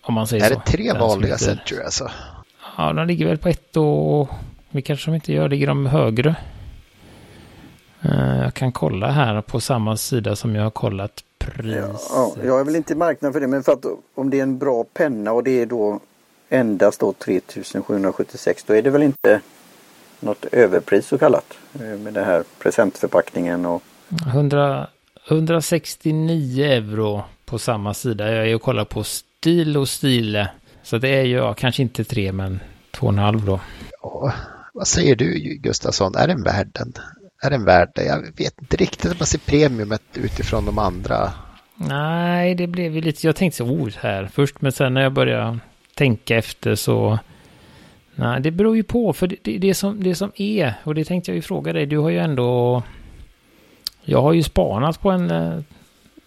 Om 0.10 0.16
man 0.16 0.28
säger 0.28 0.46
Är 0.46 0.50
så. 0.50 0.56
det 0.66 0.66
tre 0.72 0.84
Den 0.84 0.92
som 1.00 1.08
vanliga 1.08 1.34
heter- 1.34 1.46
Century 1.46 1.84
alltså? 1.84 2.12
Ja, 2.78 2.94
de 2.94 3.08
ligger 3.08 3.25
väl 3.28 3.38
på 3.38 3.50
ett 3.50 3.78
och... 3.78 4.30
Vi 4.70 4.82
kanske 4.82 5.12
de 5.12 5.16
inte 5.16 5.34
gör, 5.34 5.50
ligger 5.50 5.68
de 5.68 5.86
högre? 5.86 6.36
Eh, 8.01 8.38
jag 8.44 8.54
kan 8.54 8.72
kolla 8.72 9.12
här 9.12 9.42
på 9.42 9.60
samma 9.60 9.98
sida 9.98 10.36
som 10.36 10.56
jag 10.56 10.63
har 10.63 10.70
kollat 10.70 11.24
priset. 11.38 11.86
Ja, 12.13 12.34
jag 12.44 12.60
är 12.60 12.63
väl 12.63 12.75
inte 12.75 12.94
i 12.94 12.96
marknaden 12.96 13.34
för 13.34 13.39
det 13.39 13.48
men 13.48 13.63
för 13.63 13.72
att 13.72 13.86
om 14.16 14.30
det 14.30 14.39
är 14.39 14.44
en 14.44 14.58
bra 14.58 14.84
penna 14.94 15.32
och 15.32 15.44
det 15.44 15.62
är 15.62 15.66
då 15.66 16.00
endast 16.50 17.00
då 17.00 17.13
3776 17.13 18.63
då 18.68 18.74
är 18.74 18.82
det 18.82 18.89
väl 18.89 19.04
inte 19.04 19.42
något 20.20 20.46
överpris 20.51 21.08
så 21.08 21.18
kallat 21.18 21.54
eh, 21.74 21.82
med 21.82 22.13
den 22.13 22.25
här 22.25 22.44
presentförpackningen 22.60 23.66
och 23.66 23.84
100, 24.28 24.88
169 25.28 26.66
euro 26.66 27.24
på 27.46 27.60
samma 27.60 27.94
sida. 27.94 28.32
Jag 28.36 28.48
är 28.50 28.56
och 28.56 28.62
kollar 28.62 28.86
på 28.86 29.04
Stil 29.39 29.77
och 29.77 29.89
Stile. 29.89 30.50
Så 30.84 30.98
det 30.98 31.10
är 31.10 31.24
ju 31.24 31.36
ja, 31.36 31.53
kanske 31.53 31.81
inte 31.81 32.03
tre 32.03 32.31
men 32.31 32.60
två 32.91 33.08
och 33.08 33.13
en 33.13 33.19
halv 33.19 33.46
då. 33.46 33.60
Ja, 34.01 34.34
vad 34.74 34.88
säger 34.88 35.15
du 35.15 35.58
Gustafsson? 35.62 36.15
Är 36.15 36.27
den 36.27 36.43
värd 36.43 36.69
den? 36.72 36.93
Är 37.41 37.50
den 37.50 37.65
värd 37.65 37.91
det? 37.96 38.03
Jag 38.03 38.22
vet 38.38 38.62
inte 38.62 38.77
riktigt 38.77 39.12
om 39.12 39.17
man 39.19 39.25
ser 39.25 39.39
premiumet 39.39 40.01
utifrån 40.13 40.65
de 40.65 40.79
andra. 40.79 41.31
Nej, 41.75 42.55
det 42.55 42.67
blev 42.67 42.96
ju 42.96 43.01
lite... 43.01 43.27
Jag 43.27 43.36
tänkte 43.36 43.58
så 43.58 43.65
oh, 43.65 43.89
här 44.00 44.29
först 44.34 44.62
men 44.62 44.72
sen 44.72 44.93
när 44.93 45.01
jag 45.01 45.13
började 45.13 45.60
tänka 45.96 46.38
efter 46.38 46.75
så... 46.75 47.19
Nej, 48.15 48.41
det 48.41 48.51
beror 48.51 48.75
ju 48.75 48.84
på 48.84 49.13
för 49.13 49.27
det, 49.27 49.36
det, 49.41 49.58
det, 49.58 49.74
som, 49.74 50.03
det 50.03 50.15
som 50.15 50.31
är 50.36 50.74
och 50.84 50.96
det 50.96 51.05
tänkte 51.05 51.31
jag 51.31 51.36
ju 51.36 51.41
fråga 51.41 51.74
dig. 51.74 51.86
Du 51.86 51.98
har 51.98 52.10
ju 52.10 52.19
ändå... 52.19 52.84
Jag 54.03 54.22
har 54.22 54.34
ju 54.34 54.43
spanat 54.43 55.01
på 55.01 55.12
en, 55.12 55.31
eh, 55.31 55.53
en 55.53 55.63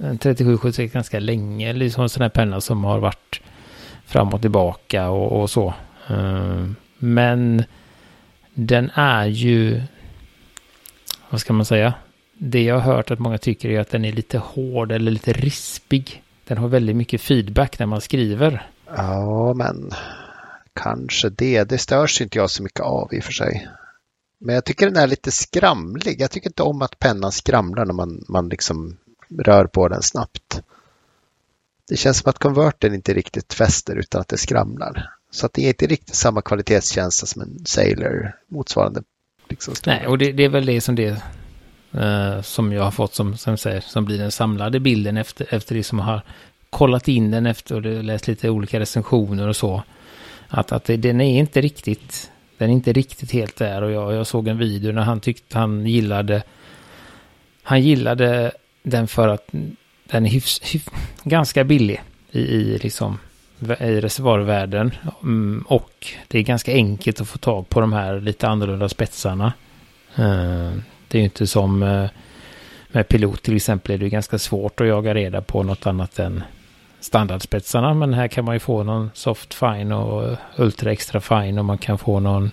Eh, 0.02 0.16
3776 0.16 0.92
ganska 0.92 1.20
länge. 1.20 1.72
Liksom 1.72 2.02
en 2.02 2.08
sån 2.08 2.22
här 2.22 2.28
penna 2.28 2.60
som 2.60 2.84
har 2.84 2.98
varit 2.98 3.40
fram 4.06 4.28
och 4.28 4.40
tillbaka 4.40 5.08
och, 5.10 5.40
och 5.40 5.50
så. 5.50 5.74
Eh, 6.08 6.66
men 6.98 7.64
den 8.54 8.90
är 8.94 9.26
ju... 9.26 9.82
Vad 11.30 11.40
ska 11.40 11.52
man 11.52 11.64
säga? 11.64 11.94
Det 12.38 12.62
jag 12.62 12.78
har 12.78 12.94
hört 12.94 13.10
att 13.10 13.18
många 13.18 13.38
tycker 13.38 13.70
är 13.70 13.80
att 13.80 13.90
den 13.90 14.04
är 14.04 14.12
lite 14.12 14.38
hård 14.38 14.92
eller 14.92 15.10
lite 15.10 15.32
rispig. 15.32 16.22
Den 16.44 16.58
har 16.58 16.68
väldigt 16.68 16.96
mycket 16.96 17.20
feedback 17.20 17.78
när 17.78 17.86
man 17.86 18.00
skriver. 18.00 18.66
Ja, 18.96 19.54
men 19.54 19.90
kanske 20.72 21.30
det. 21.30 21.64
Det 21.64 21.78
störs 21.78 22.20
inte 22.20 22.38
jag 22.38 22.50
så 22.50 22.62
mycket 22.62 22.80
av 22.80 23.14
i 23.14 23.20
och 23.20 23.24
för 23.24 23.32
sig. 23.32 23.68
Men 24.38 24.54
jag 24.54 24.64
tycker 24.64 24.86
den 24.86 25.02
är 25.02 25.06
lite 25.06 25.30
skramlig. 25.30 26.20
Jag 26.20 26.30
tycker 26.30 26.48
inte 26.48 26.62
om 26.62 26.82
att 26.82 26.98
pennan 26.98 27.32
skramlar 27.32 27.84
när 27.84 27.94
man, 27.94 28.24
man 28.28 28.48
liksom 28.48 28.96
rör 29.38 29.64
på 29.64 29.88
den 29.88 30.02
snabbt. 30.02 30.62
Det 31.88 31.96
känns 31.96 32.18
som 32.18 32.30
att 32.30 32.38
konverten 32.38 32.94
inte 32.94 33.14
riktigt 33.14 33.54
fäster 33.54 33.96
utan 33.96 34.20
att 34.20 34.28
det 34.28 34.38
skramlar. 34.38 35.10
Så 35.30 35.46
att 35.46 35.52
det 35.52 35.64
är 35.64 35.68
inte 35.68 35.86
riktigt 35.86 36.14
samma 36.14 36.42
kvalitetstjänst 36.42 37.28
som 37.28 37.42
en 37.42 37.66
Sailor 37.66 38.32
motsvarande. 38.48 39.02
Liksom. 39.48 39.74
Nej, 39.86 40.06
och 40.06 40.18
det, 40.18 40.32
det 40.32 40.44
är 40.44 40.48
väl 40.48 40.66
det 40.66 40.80
som 40.80 40.94
det 40.94 41.22
eh, 41.92 42.42
som 42.42 42.72
jag 42.72 42.82
har 42.82 42.90
fått 42.90 43.14
som, 43.14 43.36
som, 43.36 43.56
säger, 43.56 43.80
som 43.80 44.04
blir 44.04 44.18
den 44.18 44.32
samlade 44.32 44.80
bilden 44.80 45.16
efter, 45.16 45.54
efter 45.54 45.74
det 45.74 45.84
som 45.84 45.98
har 45.98 46.22
kollat 46.70 47.08
in 47.08 47.30
den 47.30 47.46
efter 47.46 47.74
och 47.74 47.82
läst 47.82 48.28
lite 48.28 48.50
olika 48.50 48.80
recensioner 48.80 49.48
och 49.48 49.56
så. 49.56 49.82
Att, 50.48 50.72
att 50.72 50.84
det, 50.84 50.96
den 50.96 51.20
är 51.20 51.38
inte 51.38 51.60
riktigt, 51.60 52.30
den 52.58 52.70
är 52.70 52.72
inte 52.74 52.92
riktigt 52.92 53.32
helt 53.32 53.56
där 53.56 53.82
och 53.82 53.90
jag, 53.90 54.14
jag 54.14 54.26
såg 54.26 54.48
en 54.48 54.58
video 54.58 54.92
när 54.92 55.02
han 55.02 55.20
tyckte 55.20 55.58
han 55.58 55.86
gillade, 55.86 56.42
han 57.62 57.82
gillade 57.82 58.52
den 58.82 59.08
för 59.08 59.28
att 59.28 59.48
den 60.04 60.26
är 60.26 60.30
hyfs, 60.30 60.60
hyf, 60.74 60.88
ganska 61.24 61.64
billig 61.64 62.02
i, 62.30 62.40
i 62.40 62.78
liksom 62.78 63.18
i 63.80 64.00
reservoarvärlden. 64.00 64.94
Mm, 65.22 65.64
och 65.68 66.06
det 66.28 66.38
är 66.38 66.42
ganska 66.42 66.72
enkelt 66.72 67.20
att 67.20 67.28
få 67.28 67.38
tag 67.38 67.68
på 67.68 67.80
de 67.80 67.92
här 67.92 68.20
lite 68.20 68.48
annorlunda 68.48 68.88
spetsarna. 68.88 69.52
Eh, 70.16 70.72
det 71.08 71.18
är 71.18 71.18
ju 71.18 71.24
inte 71.24 71.46
som 71.46 71.82
eh, 71.82 72.10
med 72.88 73.08
pilot 73.08 73.42
till 73.42 73.56
exempel 73.56 73.94
är 73.94 73.98
det 73.98 74.06
är 74.06 74.10
ganska 74.10 74.38
svårt 74.38 74.80
att 74.80 74.86
jaga 74.86 75.14
reda 75.14 75.42
på 75.42 75.62
något 75.62 75.86
annat 75.86 76.18
än 76.18 76.42
standardspetsarna. 77.00 77.94
Men 77.94 78.14
här 78.14 78.28
kan 78.28 78.44
man 78.44 78.54
ju 78.54 78.58
få 78.58 78.82
någon 78.82 79.10
soft 79.14 79.54
fine 79.54 79.92
och 79.92 80.36
ultra 80.56 80.92
extra 80.92 81.20
fine 81.20 81.58
och 81.58 81.64
man 81.64 81.78
kan 81.78 81.98
få 81.98 82.20
någon 82.20 82.50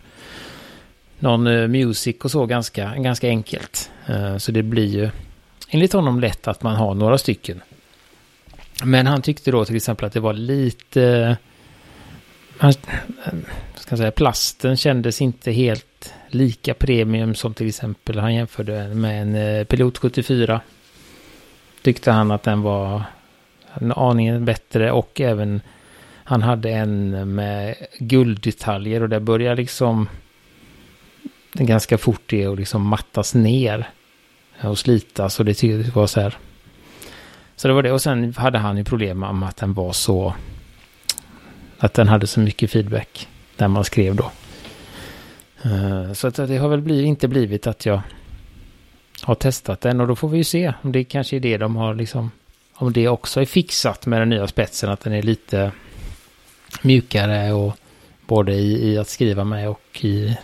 någon 1.20 1.48
eh, 1.48 1.68
music 1.68 2.16
och 2.24 2.32
så 2.32 2.46
ganska, 2.46 2.96
ganska 2.96 3.28
enkelt. 3.28 3.92
Så 4.38 4.52
det 4.52 4.64
blir 4.64 4.86
ju 4.86 5.10
enligt 5.70 5.94
honom 5.94 6.20
lätt 6.20 6.48
att 6.48 6.64
man 6.64 6.76
har 6.76 6.94
några 6.94 7.18
stycken. 7.18 7.62
Men 8.84 9.08
han 9.08 9.22
tyckte 9.22 9.52
då 9.52 9.66
till 9.66 9.76
exempel 9.76 10.06
att 10.06 10.14
det 10.14 10.20
var 10.20 10.34
lite... 10.34 11.38
Han, 12.58 12.74
ska 13.76 13.98
säga, 13.98 14.12
plasten 14.12 14.78
kändes 14.78 15.22
inte 15.22 15.52
helt 15.52 16.14
lika 16.28 16.74
premium 16.74 17.36
som 17.36 17.54
till 17.54 17.68
exempel 17.68 18.20
han 18.20 18.36
jämförde 18.36 18.88
med 18.88 19.22
en 19.22 19.36
eh, 19.36 19.64
Pilot 19.64 19.98
74. 19.98 20.62
Tyckte 21.82 22.12
han 22.12 22.32
att 22.32 22.44
den 22.44 22.62
var 22.62 23.04
en 23.74 23.92
aningen 23.92 24.46
bättre 24.46 24.92
och 24.92 25.22
även 25.22 25.62
han 26.24 26.42
hade 26.42 26.70
en 26.70 27.36
med 27.36 27.76
gulddetaljer 28.00 29.04
och 29.04 29.10
det 29.10 29.20
börjar 29.20 29.56
liksom 29.56 30.10
ganska 31.54 31.98
fort 31.98 32.24
det 32.26 32.48
och 32.48 32.58
liksom 32.58 32.88
mattas 32.88 33.36
ner 33.36 33.90
och 34.64 34.80
slitas 34.80 35.40
och 35.40 35.46
det 35.46 35.96
var 35.96 36.08
så 36.08 36.22
här. 36.22 36.38
Så 37.56 37.68
det 37.68 37.74
var 37.74 37.84
det 37.84 37.92
och 37.92 38.02
sen 38.02 38.34
hade 38.34 38.58
han 38.58 38.78
ju 38.78 38.84
problem 38.84 39.20
med 39.20 39.50
att 39.50 39.58
den 39.58 39.74
var 39.74 39.92
så 39.92 40.34
att 41.78 41.94
den 41.94 42.08
hade 42.08 42.28
så 42.28 42.40
mycket 42.40 42.72
feedback 42.72 43.28
när 43.58 43.68
man 43.68 43.84
skrev 43.84 44.16
då. 44.16 44.32
Eh, 45.64 46.14
så 46.14 46.28
att 46.28 46.36
det 46.36 46.58
har 46.58 46.70
väl 46.70 46.82
blivit, 46.82 47.08
inte 47.08 47.28
blivit 47.28 47.68
att 47.68 47.86
jag 47.86 48.02
har 49.22 49.36
testat 49.36 49.82
den 49.82 50.02
och 50.02 50.08
då 50.08 50.16
får 50.16 50.30
vi 50.30 50.38
ju 50.38 50.44
se 50.44 50.74
om 50.82 50.92
det 50.92 51.04
kanske 51.04 51.36
är 51.36 51.40
det 51.40 51.58
de 51.58 51.76
har 51.76 51.96
liksom 51.96 52.32
om 52.74 52.94
det 52.94 53.08
också 53.08 53.42
är 53.42 53.46
fixat 53.46 54.06
med 54.06 54.22
den 54.22 54.30
nya 54.30 54.48
spetsen 54.48 54.90
att 54.90 55.00
den 55.00 55.14
är 55.14 55.22
lite 55.22 55.72
mjukare 56.82 57.54
och 57.54 57.78
både 58.28 58.54
i, 58.54 58.92
i 58.92 58.98
att 58.98 59.08
skriva 59.08 59.44
med 59.44 59.70
och 59.70 60.00
i 60.06 60.38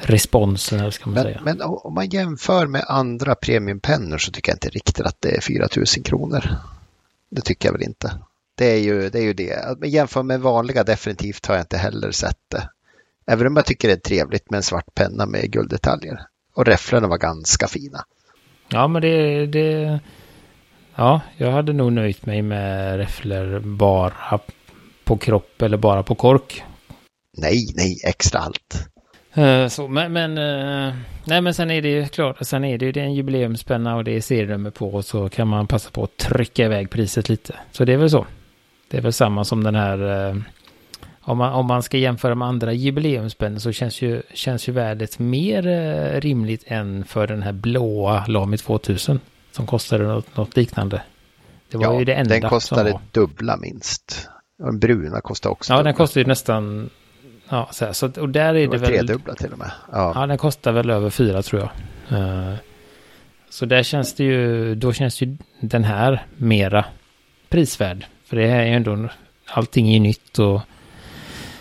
responsen 0.00 0.80
eller 0.80 0.90
ska 0.90 1.06
man 1.10 1.14
Men, 1.14 1.22
säga. 1.22 1.40
men 1.44 1.62
om 1.62 1.94
man 1.94 2.08
jämför 2.08 2.66
med 2.66 2.84
andra 2.88 3.34
premiumpennor 3.34 4.18
så 4.18 4.32
tycker 4.32 4.50
jag 4.52 4.56
inte 4.56 4.68
riktigt 4.68 5.06
att 5.06 5.16
det 5.20 5.36
är 5.36 5.40
4 5.40 5.68
000 5.76 5.86
kronor. 6.04 6.44
Det 7.30 7.40
tycker 7.40 7.68
jag 7.68 7.72
väl 7.72 7.82
inte. 7.82 8.18
Det 8.54 8.70
är 8.72 8.78
ju 8.78 9.10
det. 9.10 9.18
Är 9.18 9.22
ju 9.22 9.32
det. 9.32 9.78
Men 9.78 9.90
jämför 9.90 10.22
med 10.22 10.40
vanliga 10.40 10.84
definitivt 10.84 11.46
har 11.46 11.54
jag 11.54 11.62
inte 11.62 11.76
heller 11.78 12.10
sett 12.10 12.40
det. 12.48 12.70
Även 13.26 13.46
om 13.46 13.56
jag 13.56 13.66
tycker 13.66 13.88
det 13.88 13.94
är 13.94 13.98
trevligt 13.98 14.50
med 14.50 14.56
en 14.56 14.62
svart 14.62 14.94
penna 14.94 15.26
med 15.26 15.50
gulddetaljer. 15.52 16.20
Och 16.54 16.66
räfflorna 16.66 17.08
var 17.08 17.18
ganska 17.18 17.68
fina. 17.68 18.04
Ja, 18.68 18.88
men 18.88 19.02
det, 19.02 19.46
det... 19.46 20.00
Ja, 20.94 21.20
jag 21.36 21.50
hade 21.52 21.72
nog 21.72 21.92
nöjt 21.92 22.26
mig 22.26 22.42
med 22.42 22.96
räfflor 22.96 23.60
bara 23.60 24.40
på 25.04 25.16
kropp 25.16 25.62
eller 25.62 25.76
bara 25.76 26.02
på 26.02 26.14
kork. 26.14 26.64
Nej, 27.36 27.72
nej, 27.74 28.00
extra 28.04 28.40
allt. 28.40 28.88
Eh, 29.38 29.68
Så, 29.68 29.88
men, 29.88 30.12
men, 30.12 30.38
eh, 30.38 30.94
nej, 31.24 31.40
men 31.40 31.54
sen 31.54 31.70
är 31.70 31.82
det 31.82 31.88
ju 31.88 32.06
klart, 32.06 32.36
sen 32.40 32.64
är 32.64 32.78
det 32.78 32.86
ju 32.86 32.92
det 32.92 33.00
är 33.00 33.04
en 33.04 33.14
jubileumspenna 33.14 33.96
och 33.96 34.04
det 34.04 34.16
är 34.16 34.20
serienummer 34.20 34.70
på 34.70 34.94
och 34.94 35.04
så 35.04 35.28
kan 35.28 35.48
man 35.48 35.66
passa 35.66 35.90
på 35.90 36.04
att 36.04 36.16
trycka 36.16 36.64
iväg 36.64 36.90
priset 36.90 37.28
lite. 37.28 37.54
Så 37.72 37.84
det 37.84 37.92
är 37.92 37.96
väl 37.96 38.10
så. 38.10 38.26
Det 38.90 38.96
är 38.96 39.02
väl 39.02 39.12
samma 39.12 39.44
som 39.44 39.64
den 39.64 39.74
här 39.74 40.28
eh, 40.28 40.36
om 41.20 41.38
man, 41.38 41.52
om 41.52 41.66
man 41.66 41.82
ska 41.82 41.98
jämföra 41.98 42.34
med 42.34 42.48
andra 42.48 42.72
jubileumspennor 42.72 43.58
så 43.58 43.72
känns 43.72 44.02
ju, 44.02 44.22
känns 44.34 44.68
ju 44.68 44.72
värdet 44.72 45.18
mer 45.18 45.62
rimligt 46.20 46.64
än 46.66 47.04
för 47.04 47.26
den 47.26 47.42
här 47.42 47.52
blåa 47.52 48.24
Lamy 48.26 48.56
2000 48.56 49.20
som 49.52 49.66
kostade 49.66 50.04
något, 50.04 50.36
något 50.36 50.56
liknande. 50.56 51.02
Det 51.70 51.76
var 51.76 51.84
ja, 51.84 51.98
ju 51.98 52.04
det 52.04 52.14
enda 52.14 52.34
den 52.34 52.50
kostade 52.50 53.00
dubbla 53.12 53.56
minst. 53.56 54.28
Den 54.58 54.78
bruna 54.78 55.20
kostade 55.20 55.52
också. 55.52 55.72
Ja, 55.72 55.76
dubbla. 55.76 55.88
den 55.88 55.94
kostade 55.96 56.20
ju 56.20 56.26
nästan 56.26 56.90
Ja, 57.48 57.68
så, 57.72 57.84
här, 57.84 57.92
så 57.92 58.10
och 58.20 58.28
där 58.28 58.48
är 58.48 58.52
det, 58.54 58.66
det 58.66 58.78
väl... 58.78 58.90
Tredubbla 58.90 59.34
till 59.34 59.52
och 59.52 59.58
med. 59.58 59.70
Ja. 59.92 60.12
ja, 60.14 60.26
den 60.26 60.38
kostar 60.38 60.72
väl 60.72 60.90
över 60.90 61.10
fyra 61.10 61.42
tror 61.42 61.62
jag. 61.62 62.18
Uh, 62.18 62.54
så 63.50 63.66
där 63.66 63.82
känns 63.82 64.14
det 64.14 64.24
ju, 64.24 64.74
då 64.74 64.92
känns 64.92 65.22
ju 65.22 65.36
den 65.60 65.84
här 65.84 66.26
mera 66.36 66.84
prisvärd. 67.48 68.06
För 68.24 68.36
det 68.36 68.46
här 68.46 68.60
är 68.60 68.66
ju 68.66 68.72
ändå, 68.72 69.08
allting 69.46 69.88
är 69.88 69.92
ju 69.92 70.00
nytt 70.00 70.38
och, 70.38 70.60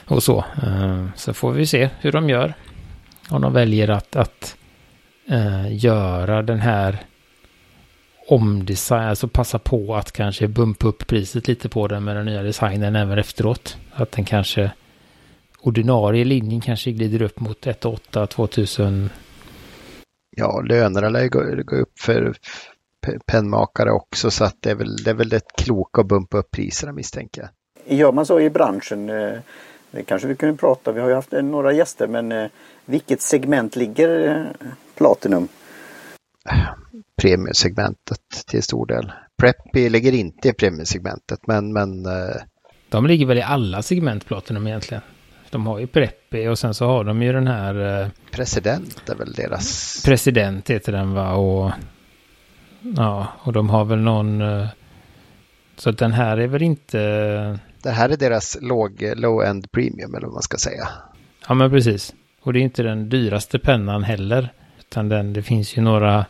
och 0.06 0.24
så. 0.24 0.46
Uh, 0.64 1.08
så 1.16 1.34
får 1.34 1.52
vi 1.52 1.66
se 1.66 1.90
hur 2.00 2.12
de 2.12 2.30
gör. 2.30 2.54
Om 3.30 3.42
de 3.42 3.54
väljer 3.54 3.90
att, 3.90 4.16
att 4.16 4.56
uh, 5.32 5.76
göra 5.76 6.42
den 6.42 6.60
här 6.60 6.98
omdesign, 8.28 9.04
alltså 9.04 9.28
passa 9.28 9.60
på 9.60 9.96
att 9.96 10.12
kanske 10.12 10.48
bumpa 10.48 10.88
upp 10.88 11.08
priset 11.08 11.48
lite 11.48 11.70
på 11.70 11.88
den 11.88 12.04
med 12.04 12.16
den 12.16 12.26
nya 12.26 12.44
designen 12.44 12.96
även 12.96 13.20
efteråt. 13.20 13.78
Att 13.94 14.12
den 14.12 14.26
kanske 14.26 14.72
ordinarie 15.68 16.26
linjen 16.26 16.62
kanske 16.62 16.92
glider 16.92 17.22
upp 17.22 17.40
mot 17.40 17.66
1,8 17.66 18.26
2000. 18.26 19.10
Ja, 20.38 20.62
lönerna 20.62 21.10
lär 21.10 21.28
gå, 21.28 21.64
gå 21.64 21.76
upp 21.76 22.00
för 22.00 22.36
pennmakare 23.26 23.92
också 23.92 24.32
så 24.32 24.44
att 24.44 24.56
det 24.60 24.72
är 24.72 24.76
väl 24.76 24.96
det, 24.96 25.10
är 25.10 25.14
väl 25.14 25.30
det 25.30 25.42
kloka 25.58 26.02
att 26.02 26.08
bumpa 26.08 26.38
upp 26.38 26.52
priserna 26.52 26.94
misstänker 26.94 27.42
jag. 27.42 27.98
Gör 27.98 28.12
man 28.12 28.26
så 28.26 28.40
i 28.40 28.50
branschen, 28.50 29.10
eh, 29.10 29.40
det 29.92 30.04
kanske 30.04 30.28
vi 30.28 30.36
kunde 30.36 30.58
prata, 30.58 30.92
vi 30.92 31.02
har 31.02 31.10
ju 31.10 31.16
haft 31.16 31.32
några 31.32 31.74
gäster 31.74 32.08
men 32.08 32.32
eh, 32.32 32.50
vilket 32.86 33.22
segment 33.22 33.76
ligger 33.76 34.28
eh, 34.28 34.68
Platinum? 34.96 35.48
Premiumsegmentet 37.22 38.22
till 38.48 38.64
stor 38.64 38.86
del. 38.86 39.12
Preppy 39.42 39.90
ligger 39.90 40.12
inte 40.12 40.50
i 40.50 40.54
premiumsegmentet 40.54 41.48
men, 41.48 41.74
men 41.74 42.04
de 42.90 43.06
ligger 43.06 43.26
väl 43.26 43.38
i 43.38 43.42
alla 43.42 43.82
segment 43.82 44.26
Platinum 44.26 44.68
egentligen? 44.68 45.02
De 45.50 45.68
har 45.68 45.80
ju 45.80 45.88
Preppi 45.88 46.48
och 46.48 46.60
sen 46.60 46.74
så 46.74 46.86
har 46.86 47.04
de 47.04 47.22
ju 47.22 47.34
den 47.34 47.48
här... 47.48 48.02
Eh, 48.02 48.08
president 48.32 49.10
är 49.10 49.16
väl 49.16 49.34
deras... 49.34 50.02
President 50.06 50.70
heter 50.70 50.92
den 50.92 51.14
va 51.14 51.34
och... 51.34 51.72
Ja, 52.82 53.28
och 53.40 53.54
de 53.54 53.70
har 53.70 53.86
väl 53.86 54.00
någon... 54.00 54.42
Eh, 54.42 54.68
så 55.78 55.92
den 55.92 56.12
här 56.12 56.38
är 56.38 56.48
väl 56.48 56.62
inte... 56.62 57.00
Det 57.82 57.90
här 57.90 58.10
är 58.10 58.18
deras 58.18 58.58
låg, 58.62 59.14
low-end 59.16 59.72
premium 59.72 60.16
eller 60.16 60.28
vad 60.28 60.34
man 60.34 60.44
ska 60.44 60.58
säga. 60.58 60.88
Ja 61.48 61.54
men 61.54 61.70
precis. 61.70 62.14
Och 62.42 62.54
det 62.54 62.60
är 62.60 62.62
inte 62.62 62.84
den 62.84 63.10
dyraste 63.10 63.60
pennan 63.60 64.04
heller. 64.04 64.54
Utan 64.80 65.10
den, 65.10 65.34
det 65.34 65.42
finns 65.42 65.78
ju 65.78 65.82
några 65.82 66.26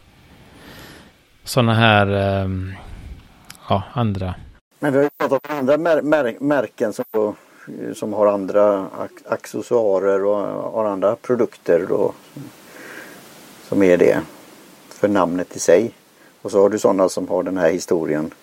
sådana 1.43 1.73
här, 1.73 2.07
um, 2.43 2.73
ja, 3.69 3.83
andra. 3.93 4.35
Men 4.79 4.91
vi 4.91 4.97
har 4.97 5.03
ju 5.03 5.09
pratat 5.17 5.51
om 5.51 5.57
andra 5.57 5.77
mär 5.77 6.01
mär 6.01 6.37
märken 6.39 6.93
som 6.93 7.05
Eh, 7.67 7.93
som 7.93 8.13
har 8.13 8.27
andra 8.27 8.87
accessoarer 9.25 10.25
och 10.25 10.37
har 10.71 10.85
andra 10.85 11.15
produkter 11.15 11.85
då. 11.89 12.13
Som 13.67 13.83
är 13.83 13.97
det 13.97 14.21
för 14.89 15.07
namnet 15.07 15.55
i 15.55 15.59
sig. 15.59 15.91
Och 16.41 16.51
så 16.51 16.61
har 16.61 16.69
du 16.69 16.79
sådana 16.79 17.09
som 17.09 17.27
har 17.27 17.43
den 17.43 17.57
här 17.57 17.71
historien 17.71 18.33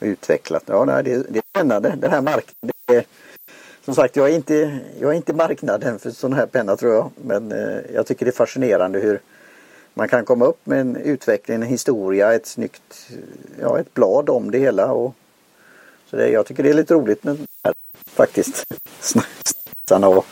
utvecklat. 0.00 0.62
Ja, 0.66 0.84
det, 0.84 1.02
det 1.02 1.38
är 1.38 1.42
spännande. 1.50 1.94
Den 2.00 2.10
här 2.10 2.20
marknaden. 2.20 3.04
som 3.84 3.94
sagt, 3.94 4.16
jag 4.16 4.30
är, 4.30 4.34
inte, 4.34 4.78
jag 5.00 5.10
är 5.10 5.14
inte 5.14 5.32
marknaden 5.32 5.98
för 5.98 6.10
sådana 6.10 6.36
här 6.36 6.46
penna 6.46 6.76
tror 6.76 6.94
jag. 6.94 7.10
Men 7.16 7.52
eh, 7.52 7.78
jag 7.94 8.06
tycker 8.06 8.26
det 8.26 8.30
är 8.30 8.32
fascinerande 8.32 8.98
hur 8.98 9.20
man 9.94 10.08
kan 10.08 10.24
komma 10.24 10.44
upp 10.44 10.66
med 10.66 10.80
en 10.80 10.96
utveckling, 10.96 11.54
en 11.54 11.62
historia, 11.62 12.34
ett 12.34 12.46
snyggt, 12.46 13.08
ja 13.60 13.78
ett 13.78 13.94
blad 13.94 14.30
om 14.30 14.50
det 14.50 14.58
hela. 14.58 14.92
Och, 14.92 15.14
så 16.10 16.16
det, 16.16 16.28
jag 16.28 16.46
tycker 16.46 16.62
det 16.62 16.70
är 16.70 16.74
lite 16.74 16.94
roligt 16.94 17.24
med 17.24 17.38
faktiskt. 18.06 18.64
Snitsarna 19.00 20.08
och 20.08 20.26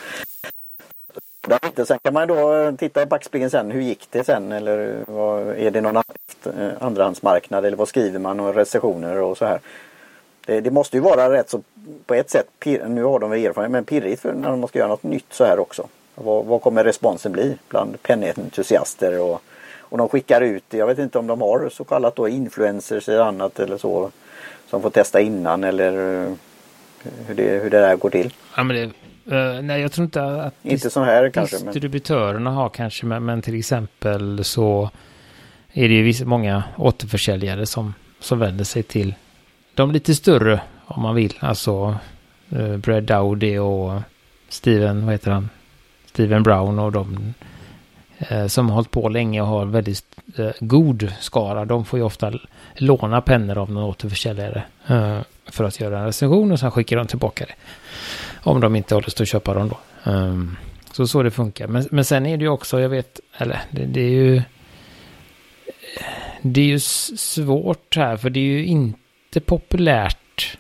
Sen 1.87 1.99
kan 2.03 2.15
man 2.15 2.29
då 2.29 2.55
eh, 2.55 2.75
titta 2.75 3.03
i 3.03 3.07
backspegeln 3.07 3.51
sen. 3.51 3.71
Hur 3.71 3.81
gick 3.81 4.09
det 4.11 4.25
sen? 4.25 4.53
Eller 4.53 4.89
eh, 4.89 5.15
vad, 5.15 5.49
är 5.49 5.71
det 5.71 5.81
någon 5.81 5.97
eh, 5.97 6.71
andrahandsmarknad? 6.81 7.65
Eller 7.65 7.77
vad 7.77 7.89
skriver 7.89 8.19
man? 8.19 8.41
Och 8.41 8.55
recensioner 8.55 9.19
och 9.19 9.39
så 9.39 9.45
här. 9.45 9.61
Det, 10.47 10.61
det, 10.61 10.71
måste 10.71 10.97
ju 10.97 11.01
vara 11.01 11.33
rätt 11.33 11.51
så 11.51 11.63
på 12.07 12.15
ett 12.15 12.31
sätt. 12.31 12.47
Pir, 12.59 12.85
nu 12.89 13.05
har 13.05 13.19
de 13.19 13.31
väl 13.31 13.45
erfarenhet 13.45 13.73
men 13.73 13.85
pirrigt 13.85 14.23
för 14.23 14.33
när 14.33 14.51
de 14.51 14.69
ska 14.69 14.79
göra 14.79 14.89
något 14.89 15.03
nytt 15.03 15.33
så 15.33 15.45
här 15.45 15.59
också. 15.59 15.89
Vad, 16.15 16.45
vad 16.45 16.63
kommer 16.63 16.85
responsen 16.85 17.33
bli 17.33 17.59
bland 17.69 18.03
pennentusiaster? 18.03 19.21
Och, 19.21 19.43
och 19.79 19.99
de 19.99 20.09
skickar 20.09 20.41
ut, 20.41 20.65
jag 20.71 20.87
vet 20.87 20.99
inte 20.99 21.19
om 21.19 21.27
de 21.27 21.41
har 21.41 21.69
så 21.69 21.85
kallat 21.85 22.17
då 22.17 22.29
influencers 22.29 23.09
eller 23.09 23.21
annat 23.21 23.61
eller 23.61 23.79
så. 23.79 24.11
Som 24.73 24.83
får 24.83 24.91
testa 24.91 25.21
innan 25.21 25.65
eller 25.65 25.93
hur 27.27 27.35
det, 27.35 27.43
hur 27.43 27.71
det 27.71 27.81
där 27.81 27.97
går 27.97 28.11
till. 28.11 28.33
Ja, 28.57 28.63
men 28.63 28.77
det, 28.77 28.85
uh, 29.37 29.63
nej, 29.63 29.81
jag 29.81 29.93
tror 29.93 30.05
inte 30.05 30.25
att... 30.25 30.55
Inte 30.63 30.91
så 30.91 31.03
här 31.03 31.31
kanske. 31.31 31.57
Distributörerna 31.59 32.41
men... 32.41 32.53
har 32.53 32.69
kanske, 32.69 33.07
men, 33.07 33.25
men, 33.25 33.43
till 33.43 33.59
exempel 33.59 34.45
så 34.45 34.91
är 35.73 35.89
det 35.89 35.95
ju 35.95 36.03
vissa, 36.03 36.25
många 36.25 36.65
återförsäljare 36.77 37.67
som, 37.67 37.95
som 38.21 38.39
vänder 38.39 38.65
sig 38.65 38.83
till 38.83 39.15
de 39.75 39.91
lite 39.91 40.15
större 40.15 40.61
om 40.87 41.03
man 41.03 41.15
vill. 41.15 41.39
Alltså 41.41 41.97
uh, 42.57 42.77
Brad 42.77 43.05
Dowdy 43.05 43.59
och 43.59 44.01
Steven, 44.49 45.05
vad 45.05 45.15
heter 45.15 45.31
han? 45.31 45.49
Steven 46.07 46.43
Brown 46.43 46.79
och 46.79 46.93
de 46.93 47.35
Eh, 48.29 48.47
som 48.47 48.69
har 48.69 48.75
hållit 48.75 48.91
på 48.91 49.09
länge 49.09 49.41
och 49.41 49.47
har 49.47 49.65
väldigt 49.65 50.05
eh, 50.37 50.51
god 50.61 51.13
skara. 51.21 51.65
De 51.65 51.85
får 51.85 51.99
ju 51.99 52.05
ofta 52.05 52.33
låna 52.75 53.21
pennor 53.21 53.59
av 53.59 53.71
någon 53.71 53.85
återförsäljare 53.85 54.63
eh, 54.87 55.19
för 55.47 55.65
att 55.65 55.81
göra 55.81 55.99
en 55.99 56.05
recension 56.05 56.53
och 56.53 56.61
sen 56.61 56.71
skickar 56.71 56.97
de 56.97 57.07
tillbaka 57.07 57.45
det. 57.45 57.55
Om 58.43 58.61
de 58.61 58.77
inte 58.77 58.95
har 58.95 59.03
lust 59.03 59.21
att 59.21 59.29
köpa 59.29 59.55
dem 59.55 59.69
då. 59.69 60.11
Ehm, 60.11 60.57
så 60.93 61.07
så 61.07 61.23
det 61.23 61.31
funkar. 61.31 61.67
Men, 61.67 61.89
men 61.91 62.05
sen 62.05 62.27
är 62.27 62.37
det 62.37 62.43
ju 62.43 62.49
också, 62.49 62.81
jag 62.81 62.89
vet, 62.89 63.21
eller 63.39 63.61
det, 63.71 63.85
det 63.85 64.01
är 64.01 64.11
ju... 64.11 64.43
Det 66.43 66.61
är 66.61 66.67
ju 66.67 66.81
svårt 66.81 67.97
här, 67.97 68.17
för 68.17 68.31
det 68.31 68.41
är 68.41 68.45
ju 68.45 68.65
inte 68.65 69.41
populärt 69.41 70.59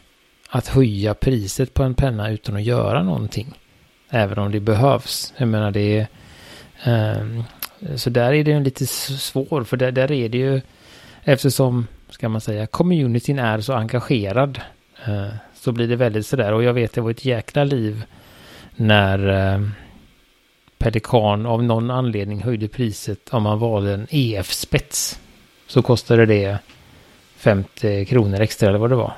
att 0.48 0.68
höja 0.68 1.14
priset 1.14 1.74
på 1.74 1.82
en 1.82 1.94
penna 1.94 2.30
utan 2.30 2.56
att 2.56 2.62
göra 2.62 3.02
någonting. 3.02 3.58
Även 4.10 4.38
om 4.38 4.52
det 4.52 4.60
behövs. 4.60 5.34
Jag 5.36 5.48
menar 5.48 5.70
det 5.70 5.98
är... 5.98 6.06
Um, 6.86 7.44
så 7.96 8.10
där 8.10 8.32
är 8.32 8.44
det 8.44 8.50
ju 8.50 8.60
lite 8.60 8.86
svår, 8.86 9.64
för 9.64 9.76
där, 9.76 9.92
där 9.92 10.12
är 10.12 10.28
det 10.28 10.38
ju 10.38 10.60
eftersom, 11.24 11.86
ska 12.10 12.28
man 12.28 12.40
säga, 12.40 12.66
communityn 12.66 13.38
är 13.38 13.60
så 13.60 13.72
engagerad 13.72 14.60
eh, 15.06 15.34
så 15.54 15.72
blir 15.72 15.88
det 15.88 15.96
väldigt 15.96 16.26
sådär. 16.26 16.52
Och 16.52 16.62
jag 16.62 16.72
vet 16.72 16.92
det 16.92 17.00
var 17.00 17.10
ett 17.10 17.24
jäkla 17.24 17.64
liv 17.64 18.04
när 18.76 19.28
eh, 19.28 19.68
Pelikan 20.78 21.46
av 21.46 21.62
någon 21.62 21.90
anledning 21.90 22.42
höjde 22.42 22.68
priset 22.68 23.28
om 23.30 23.42
man 23.42 23.58
valde 23.58 23.94
en 23.94 24.06
EF-spets. 24.10 25.20
Så 25.66 25.82
kostade 25.82 26.26
det 26.26 26.58
50 27.36 28.04
kronor 28.04 28.40
extra 28.40 28.68
eller 28.68 28.78
vad 28.78 28.90
det 28.90 28.96
var. 28.96 29.12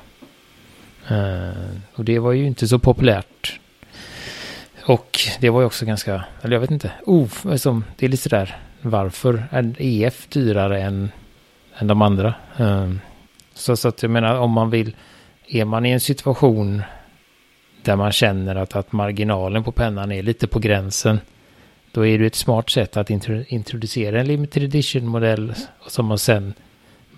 Uh, 1.11 1.69
och 1.93 2.05
det 2.05 2.19
var 2.19 2.31
ju 2.31 2.45
inte 2.45 2.67
så 2.67 2.79
populärt. 2.79 3.59
Och 4.85 5.19
det 5.39 5.49
var 5.49 5.59
ju 5.59 5.65
också 5.65 5.85
ganska, 5.85 6.23
eller 6.41 6.55
jag 6.55 6.61
vet 6.61 6.71
inte, 6.71 6.91
oh, 7.05 7.29
alltså, 7.43 7.81
det 7.97 8.05
är 8.05 8.09
lite 8.09 8.23
sådär, 8.23 8.57
varför 8.81 9.43
är 9.51 9.75
EF 9.79 10.27
dyrare 10.29 10.81
än, 10.81 11.11
än 11.77 11.87
de 11.87 12.01
andra? 12.01 12.33
Um, 12.57 12.99
så, 13.53 13.77
så 13.77 13.87
att 13.87 14.01
jag 14.01 14.11
menar 14.11 14.39
om 14.39 14.51
man 14.51 14.69
vill 14.69 14.95
är 15.47 15.65
man 15.65 15.85
i 15.85 15.91
en 15.91 15.99
situation 15.99 16.81
där 17.81 17.95
man 17.95 18.11
känner 18.11 18.55
att, 18.55 18.75
att 18.75 18.91
marginalen 18.91 19.63
på 19.63 19.71
pennan 19.71 20.11
är 20.11 20.23
lite 20.23 20.47
på 20.47 20.59
gränsen, 20.59 21.19
då 21.91 22.05
är 22.05 22.19
det 22.19 22.25
ett 22.25 22.35
smart 22.35 22.69
sätt 22.69 22.97
att 22.97 23.09
introducera 23.09 24.19
en 24.19 24.27
limited 24.27 24.63
edition-modell 24.63 25.53
som 25.87 26.05
man 26.05 26.19
sen 26.19 26.53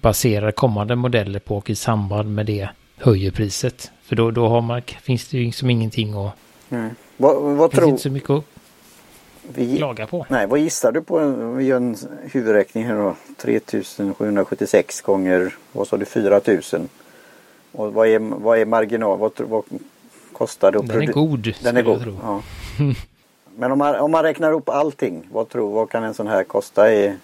baserar 0.01 0.51
kommande 0.51 0.95
modeller 0.95 1.39
på 1.39 1.57
och 1.57 1.69
i 1.69 1.75
samband 1.75 2.35
med 2.35 2.45
det 2.45 2.69
höjer 2.97 3.31
priset. 3.31 3.91
För 4.03 4.15
då, 4.15 4.31
då 4.31 4.47
har 4.47 4.61
man, 4.61 4.81
finns 5.01 5.27
det 5.27 5.37
ju 5.37 5.45
liksom 5.45 5.69
ingenting 5.69 6.13
att... 6.13 6.35
Nej. 6.69 6.89
Vad, 7.17 7.35
vad 7.41 7.71
finns 7.71 7.79
tror... 7.79 7.89
inte 7.89 8.01
så 8.01 8.09
mycket 8.09 8.29
att 8.29 8.43
vi, 9.53 9.77
klaga 9.77 10.07
på. 10.07 10.25
Nej, 10.29 10.47
vad 10.47 10.59
gissar 10.59 10.91
du 10.91 11.01
på? 11.01 11.19
Vi 11.55 11.63
gör 11.63 11.77
en 11.77 11.95
huvudräkning 12.31 12.85
här 12.85 12.95
då. 12.95 13.15
3776 13.37 15.01
gånger, 15.01 15.55
vad 15.71 15.87
sa 15.87 15.97
du, 15.97 16.05
4000. 16.05 16.89
Och 17.71 17.93
vad 17.93 18.07
är, 18.07 18.19
vad 18.19 18.59
är 18.59 18.65
marginal? 18.65 19.19
Vad, 19.19 19.31
vad 19.37 19.63
kostar 20.33 20.71
det? 20.71 20.79
Den 20.81 21.01
är 21.01 21.05
god. 21.05 21.53
Den 21.63 21.77
är 21.77 21.81
god. 21.81 22.17
Ja. 22.23 22.41
Men 23.55 23.71
om 23.71 23.77
man, 23.77 23.95
om 23.95 24.11
man 24.11 24.23
räknar 24.23 24.51
upp 24.51 24.69
allting, 24.69 25.27
vad, 25.31 25.49
tror, 25.49 25.73
vad 25.73 25.89
kan 25.89 26.03
en 26.03 26.13
sån 26.13 26.27
här 26.27 26.43
kosta? 26.43 26.93
I... 26.93 27.15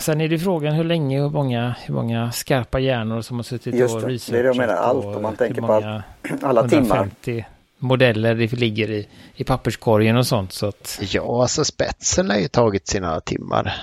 Sen 0.00 0.20
är 0.20 0.28
det 0.28 0.38
frågan 0.38 0.74
hur 0.74 0.84
länge 0.84 1.22
och 1.22 1.32
många, 1.32 1.74
hur 1.86 1.94
många 1.94 2.32
skarpa 2.32 2.78
hjärnor 2.78 3.20
som 3.20 3.36
har 3.36 3.44
suttit 3.44 3.74
Just 3.74 3.94
och 3.94 4.02
researchat. 4.02 4.32
Det 4.32 4.38
är 4.38 4.42
det 4.42 4.48
jag 4.48 4.56
menar, 4.56 4.74
allt. 4.74 5.04
Om 5.04 5.22
man 5.22 5.36
tänker 5.36 5.62
på 5.62 5.72
all, 5.72 6.02
alla 6.42 6.60
150 6.60 7.14
timmar. 7.24 7.46
Modeller 7.82 8.34
det 8.34 8.52
ligger 8.52 8.90
i, 8.90 9.08
i 9.34 9.44
papperskorgen 9.44 10.16
och 10.16 10.26
sånt. 10.26 10.52
Så 10.52 10.66
att... 10.66 11.00
Ja, 11.02 11.42
alltså 11.42 11.64
spetsen 11.64 12.30
har 12.30 12.36
ju 12.36 12.48
tagit 12.48 12.88
sina 12.88 13.20
timmar. 13.20 13.74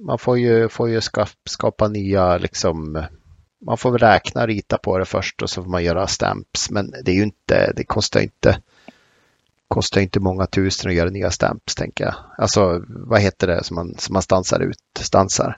Man 0.00 0.18
får 0.18 0.38
ju, 0.38 0.68
får 0.68 0.88
ju 0.88 1.00
skapa, 1.00 1.30
skapa 1.44 1.88
nya 1.88 2.38
liksom 2.38 3.04
man 3.60 3.78
får 3.78 3.90
väl 3.90 3.98
räkna 3.98 4.40
och 4.40 4.46
rita 4.48 4.78
på 4.78 4.98
det 4.98 5.04
först 5.04 5.42
och 5.42 5.50
så 5.50 5.62
får 5.62 5.70
man 5.70 5.84
göra 5.84 6.06
stamps. 6.06 6.70
Men 6.70 6.94
det 7.04 7.10
är 7.10 7.14
ju 7.14 7.22
inte, 7.22 7.72
det 7.76 7.84
kostar 7.84 8.20
inte, 8.20 8.60
kostar 9.68 10.00
inte 10.00 10.20
många 10.20 10.46
tusen 10.46 10.90
att 10.90 10.96
göra 10.96 11.10
nya 11.10 11.30
stamps 11.30 11.74
tänker 11.74 12.04
jag. 12.04 12.14
Alltså 12.38 12.84
vad 12.88 13.20
heter 13.20 13.46
det 13.46 13.64
som 13.64 13.74
man, 13.74 13.94
som 13.98 14.12
man 14.12 14.22
stansar 14.22 14.60
ut, 14.60 14.78
stansar. 15.00 15.56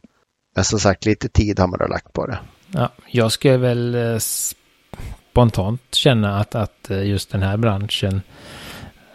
Men 0.55 0.65
som 0.65 0.79
sagt 0.79 1.07
lite 1.07 1.29
tid 1.29 1.59
har 1.59 1.67
man 1.67 1.79
då 1.79 1.87
lagt 1.87 2.13
på 2.13 2.27
det. 2.27 2.39
Ja, 2.73 2.93
jag 3.07 3.33
skulle 3.33 3.57
väl 3.57 3.95
eh, 3.95 4.19
spontant 5.31 5.95
känna 5.95 6.39
att, 6.39 6.55
att 6.55 6.91
eh, 6.91 7.07
just 7.07 7.31
den 7.31 7.43
här 7.43 7.57
branschen 7.57 8.23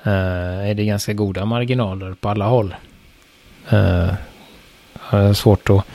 eh, 0.03 0.69
är 0.69 0.73
det 0.73 0.85
ganska 0.85 1.13
goda 1.13 1.45
marginaler 1.45 2.13
på 2.13 2.29
alla 2.29 2.45
håll. 2.45 2.75
Eh, 3.69 4.13
svårt 5.33 5.69
att 5.69 5.85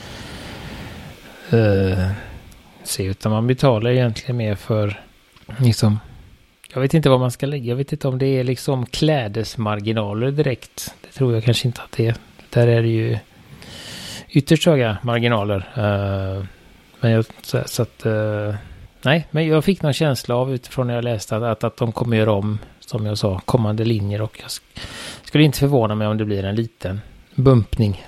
eh, 1.53 2.11
se 2.83 3.05
utan 3.05 3.33
man 3.33 3.47
betalar 3.47 3.91
egentligen 3.91 4.37
mer 4.37 4.55
för 4.55 5.01
liksom 5.59 5.99
jag 6.73 6.81
vet 6.81 6.95
inte 6.95 7.09
vad 7.11 7.21
man 7.21 7.31
ska 7.31 7.47
lägga. 7.47 7.65
Jag 7.65 7.77
vet 7.77 7.93
inte 7.93 8.09
om 8.09 8.19
det 8.19 8.27
är 8.27 8.45
liksom 8.45 8.87
klädesmarginaler 8.87 10.31
direkt. 10.31 10.95
Det 11.01 11.09
tror 11.09 11.35
jag 11.35 11.45
kanske 11.45 11.69
inte 11.69 11.83
att 11.83 11.93
det 11.93 12.07
är. 12.07 12.15
Där 12.51 12.69
är 12.69 12.83
det 12.83 12.89
ju 12.89 13.19
ytterst 14.29 14.67
höga 14.67 14.99
marginaler. 15.03 15.59
Uh, 15.79 16.45
men 17.01 17.11
jag, 17.11 17.25
så, 17.43 17.63
så 17.67 17.83
att, 17.83 18.07
uh, 18.07 18.55
nej, 19.03 19.27
men 19.31 19.47
jag 19.47 19.65
fick 19.65 19.83
någon 19.83 19.93
känsla 19.93 20.35
av 20.35 20.55
utifrån 20.55 20.87
när 20.87 20.95
jag 20.95 21.05
läste 21.05 21.37
att, 21.37 21.43
att, 21.43 21.65
att 21.65 21.77
de 21.77 21.93
kommer 21.93 22.17
göra 22.17 22.33
om, 22.33 22.59
som 22.81 23.07
jag 23.07 23.19
sa, 23.19 23.41
kommande 23.45 23.85
linjer 23.85 24.23
och 24.23 24.39
jag 24.43 24.51
skulle 25.25 25.45
inte 25.45 25.59
förvåna 25.59 25.95
mig 25.95 26.07
om 26.07 26.19
det 26.19 26.25
blir 26.25 26.45
en 26.45 26.55
liten 26.55 27.01
bumpning 27.35 28.05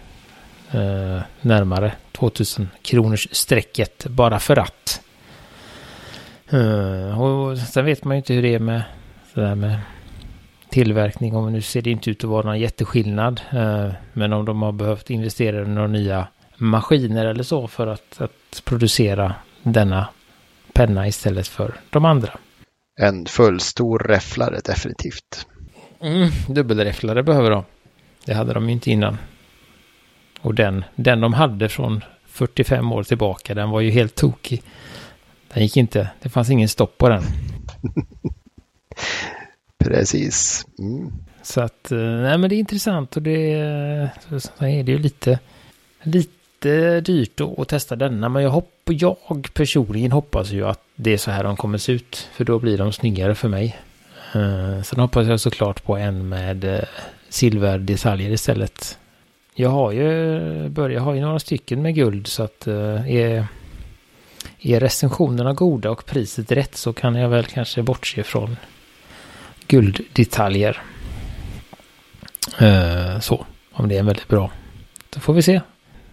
eh, 0.71 1.21
närmare 1.41 1.93
2000 2.13 2.69
kronors 2.83 3.29
strecket 3.33 4.07
bara 4.07 4.39
för 4.39 4.59
att. 4.59 5.01
Eh, 6.51 7.23
och 7.23 7.59
sen 7.59 7.85
vet 7.85 8.05
man 8.05 8.17
ju 8.17 8.19
inte 8.19 8.35
hur 8.35 8.43
det 8.43 8.55
är 8.55 8.59
med, 8.59 8.83
sådär 9.35 9.55
med 9.55 9.79
tillverkning. 10.69 11.37
Och 11.37 11.53
nu 11.53 11.63
ser 11.63 11.83
det 11.83 11.91
inte 11.91 12.11
ut 12.11 12.25
att 12.25 12.31
vara 12.31 12.47
någon 12.47 12.61
jätteskillnad. 12.61 13.41
Eh, 13.51 13.89
men 14.13 14.33
om 14.33 14.45
de 14.45 14.63
har 14.63 14.73
behövt 14.73 15.11
investera 15.11 15.63
i 15.63 15.69
några 15.69 15.89
nya 15.89 16.27
maskiner 16.57 17.27
eller 17.27 17.43
så 17.43 17.69
för 17.69 17.87
att, 17.87 18.21
att 18.21 18.63
producera 18.65 19.35
denna 19.63 20.09
penna 20.73 21.09
istället 21.09 21.49
för 21.49 21.75
de 21.91 22.05
andra. 22.05 22.39
En 23.01 23.27
fullstor 23.27 23.99
räfflare 23.99 24.61
definitivt. 24.65 25.47
Mm, 26.01 26.31
dubbelräfflare 26.49 27.23
behöver 27.23 27.51
de. 27.51 27.65
Det 28.27 28.35
hade 28.35 28.53
de 28.53 28.67
ju 28.67 28.73
inte 28.73 28.91
innan. 28.91 29.19
Och 30.41 30.55
den, 30.55 30.85
den 30.97 31.21
de 31.21 31.35
hade 31.35 31.69
från 31.69 32.05
45 32.27 32.93
år 32.93 33.03
tillbaka, 33.03 33.55
den 33.55 33.71
var 33.71 33.81
ju 33.81 33.91
helt 33.91 34.15
tokig. 34.15 34.63
Den 35.55 35.63
gick 35.63 35.77
inte, 35.77 36.11
det 36.23 36.29
fanns 36.29 36.51
ingen 36.51 36.69
stopp 36.69 36.99
på 36.99 37.09
den. 37.09 37.23
Precis. 39.85 40.67
Mm. 40.79 41.13
Så 41.43 41.61
att, 41.61 41.93
eh, 41.93 41.99
nej 41.99 42.39
men 42.39 42.51
det 42.51 42.57
är 42.57 42.59
intressant 42.59 43.17
och 43.17 43.23
det, 43.23 44.11
så 44.39 44.65
är 44.65 44.83
det 44.83 44.93
ju 44.93 44.99
lite, 44.99 45.39
lite 46.03 46.42
Lite 46.63 47.01
dyrt 47.01 47.41
att 47.59 47.69
testa 47.69 47.97
denna. 47.97 48.29
Men 48.29 48.43
jag, 48.43 48.51
hopp, 48.51 48.71
jag 48.85 49.17
personligen 49.55 50.13
hoppas 50.13 50.51
ju 50.51 50.67
att 50.67 50.81
det 50.97 51.13
är 51.13 51.17
så 51.17 51.31
här 51.31 51.45
de 51.45 51.57
kommer 51.57 51.79
se 51.79 51.93
ut. 51.93 52.29
För 52.33 52.45
då 52.45 52.59
blir 52.59 52.79
de 52.79 52.93
snyggare 52.93 53.35
för 53.35 53.49
mig. 53.49 53.77
Uh, 54.37 54.83
sen 54.83 55.01
hoppas 55.01 55.27
jag 55.27 55.41
såklart 55.41 55.85
på 55.85 55.97
en 55.97 56.29
med 56.29 56.65
uh, 56.65 56.79
silverdetaljer 57.29 58.31
istället. 58.31 58.99
Jag 59.55 59.71
har 59.71 59.93
ju 59.93 60.69
börjat, 60.69 61.03
ha 61.03 61.15
ju 61.15 61.21
några 61.21 61.39
stycken 61.39 61.83
med 61.83 61.95
guld 61.95 62.27
så 62.27 62.43
att 62.43 62.69
uh, 62.69 63.17
är, 63.17 63.47
är 64.61 64.81
recensionerna 64.81 65.53
goda 65.53 65.91
och 65.91 66.07
priset 66.07 66.53
rätt 66.53 66.77
så 66.77 66.93
kan 66.93 67.15
jag 67.15 67.29
väl 67.29 67.45
kanske 67.45 67.83
bortse 67.83 68.23
från 68.23 68.57
gulddetaljer. 69.67 70.83
Uh, 72.63 73.21
så, 73.21 73.47
om 73.73 73.89
det 73.89 73.99
är 73.99 74.03
väldigt 74.03 74.29
bra. 74.29 74.51
Då 75.11 75.21
får 75.21 75.33
vi 75.33 75.43
se. 75.43 75.61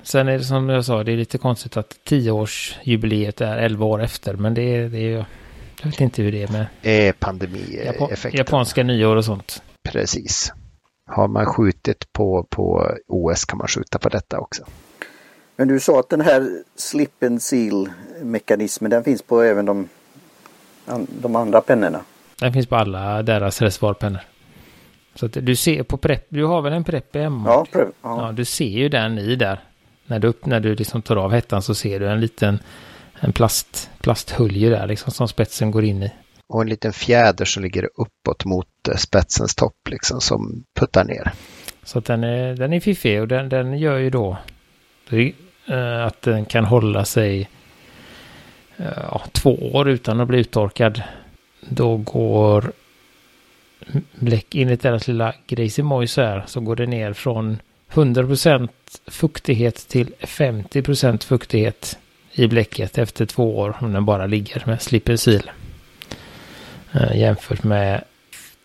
Sen 0.10 0.28
är 0.28 0.38
det 0.38 0.44
som 0.44 0.70
jag 0.70 0.86
sa, 0.86 1.04
det 1.04 1.12
är 1.12 1.18
lite 1.18 1.38
konstigt 1.38 1.78
att 1.78 2.00
tioårsjubileet 2.04 3.42
är 3.42 3.58
elva 3.58 3.86
år 3.86 4.04
efter, 4.04 4.34
men 4.34 4.54
det 4.54 4.76
är, 4.76 4.90
det 4.90 4.98
är 4.98 5.26
jag 5.82 5.86
vet 5.86 6.02
inte 6.02 6.22
hur 6.22 6.32
det 6.32 6.44
är 6.44 6.52
med 6.52 6.66
är 6.82 7.12
pandemieffekten. 7.12 8.38
japanska 8.38 8.84
nyår 8.84 9.16
och 9.16 9.26
sånt. 9.26 9.62
Precis. 9.92 10.54
Har 11.08 11.28
man 11.28 11.46
skjutit 11.46 12.14
på, 12.14 12.48
på 12.50 12.96
OS 13.08 13.46
kan 13.46 13.58
man 13.58 13.68
skjuta 13.68 14.00
på 14.00 14.10
detta 14.10 14.40
också. 14.40 14.64
Men 15.56 15.68
du 15.68 15.80
sa 15.80 16.00
att 16.00 16.10
den 16.10 16.22
här 16.22 16.64
slip 16.76 17.24
and 17.24 17.42
seal 17.42 17.90
mekanismen 18.22 18.92
den 18.92 19.04
finns 19.04 19.22
på 19.22 19.42
även 19.42 19.66
de, 19.66 19.90
de 21.22 21.36
andra 21.36 21.62
pennorna? 21.62 22.02
Den 22.40 22.54
finns 22.54 22.68
på 22.68 22.76
alla 22.76 23.24
deras 23.24 23.62
reservoarpennor. 23.62 24.22
Så 25.16 25.26
att 25.26 25.38
du 25.42 25.56
ser 25.56 25.84
på 25.84 25.98
prepp, 25.98 26.26
du 26.30 26.46
har 26.46 26.62
väl 26.62 26.74
en 26.74 26.84
prepp 26.84 27.16
hemma? 27.16 27.50
Ja, 27.50 27.66
prepp, 27.72 27.90
ja. 28.02 28.26
ja, 28.26 28.32
du 28.32 28.46
ser 28.46 28.66
ju 28.66 28.90
den 28.90 29.18
i 29.18 29.36
där. 29.36 29.60
När 30.10 30.20
du, 30.20 30.34
när 30.44 30.60
du 30.60 30.76
liksom 30.76 31.02
tar 31.02 31.16
av 31.16 31.32
hettan 31.32 31.62
så 31.62 31.76
ser 31.76 32.00
du 32.00 32.10
en 32.10 32.20
liten 32.20 32.60
en 33.20 33.34
plast, 33.34 33.90
plasthölje 34.00 34.70
där 34.70 34.88
liksom 34.88 35.12
som 35.12 35.28
spetsen 35.28 35.72
går 35.72 35.84
in 35.84 36.04
i. 36.04 36.12
Och 36.48 36.62
en 36.62 36.70
liten 36.70 36.94
fjäder 36.94 37.46
som 37.46 37.64
ligger 37.64 37.90
uppåt 37.96 38.46
mot 38.46 38.88
eh, 38.90 38.96
spetsens 38.96 39.56
topp 39.56 39.88
liksom 39.90 40.22
som 40.22 40.64
puttar 40.80 41.06
ner. 41.06 41.32
Så 41.84 42.00
att 42.00 42.06
den 42.06 42.24
är, 42.24 42.56
den 42.56 42.74
är 42.74 42.80
fiffig 42.80 43.22
och 43.22 43.28
den, 43.28 43.50
den 43.50 43.78
gör 43.78 43.98
ju 43.98 44.10
då 44.10 44.38
eh, 45.66 46.06
att 46.06 46.22
den 46.22 46.46
kan 46.46 46.66
hålla 46.66 47.06
sig 47.06 47.50
ja, 48.78 49.22
två 49.32 49.72
år 49.74 49.90
utan 49.90 50.20
att 50.20 50.28
bli 50.28 50.40
uttorkad. 50.40 51.04
Då 51.62 51.98
går 51.98 52.72
bläck 54.20 54.56
enligt 54.56 54.82
deras 54.82 55.08
lilla 55.08 55.34
Gracie 55.48 55.84
Moy 55.84 56.08
här 56.18 56.44
så 56.48 56.60
går 56.60 56.76
det 56.76 56.86
ner 56.86 57.14
från 57.14 57.58
100% 57.94 58.70
fuktighet 59.08 59.88
till 59.88 60.14
50% 60.20 61.24
fuktighet 61.24 61.98
i 62.32 62.48
bläcket 62.48 62.98
efter 62.98 63.26
två 63.26 63.58
år 63.58 63.78
om 63.82 63.94
den 63.94 64.06
bara 64.06 64.26
ligger 64.26 64.64
med 64.66 64.82
slipper 64.82 65.16
sil. 65.26 65.46
Eh, 66.94 67.18
jämfört 67.18 67.64
med 67.64 68.04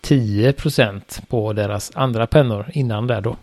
10% 0.03 1.27
på 1.29 1.53
deras 1.53 1.93
andra 1.95 2.27
pennor 2.27 2.71
innan 2.73 3.07
där 3.07 3.21
då. 3.21 3.37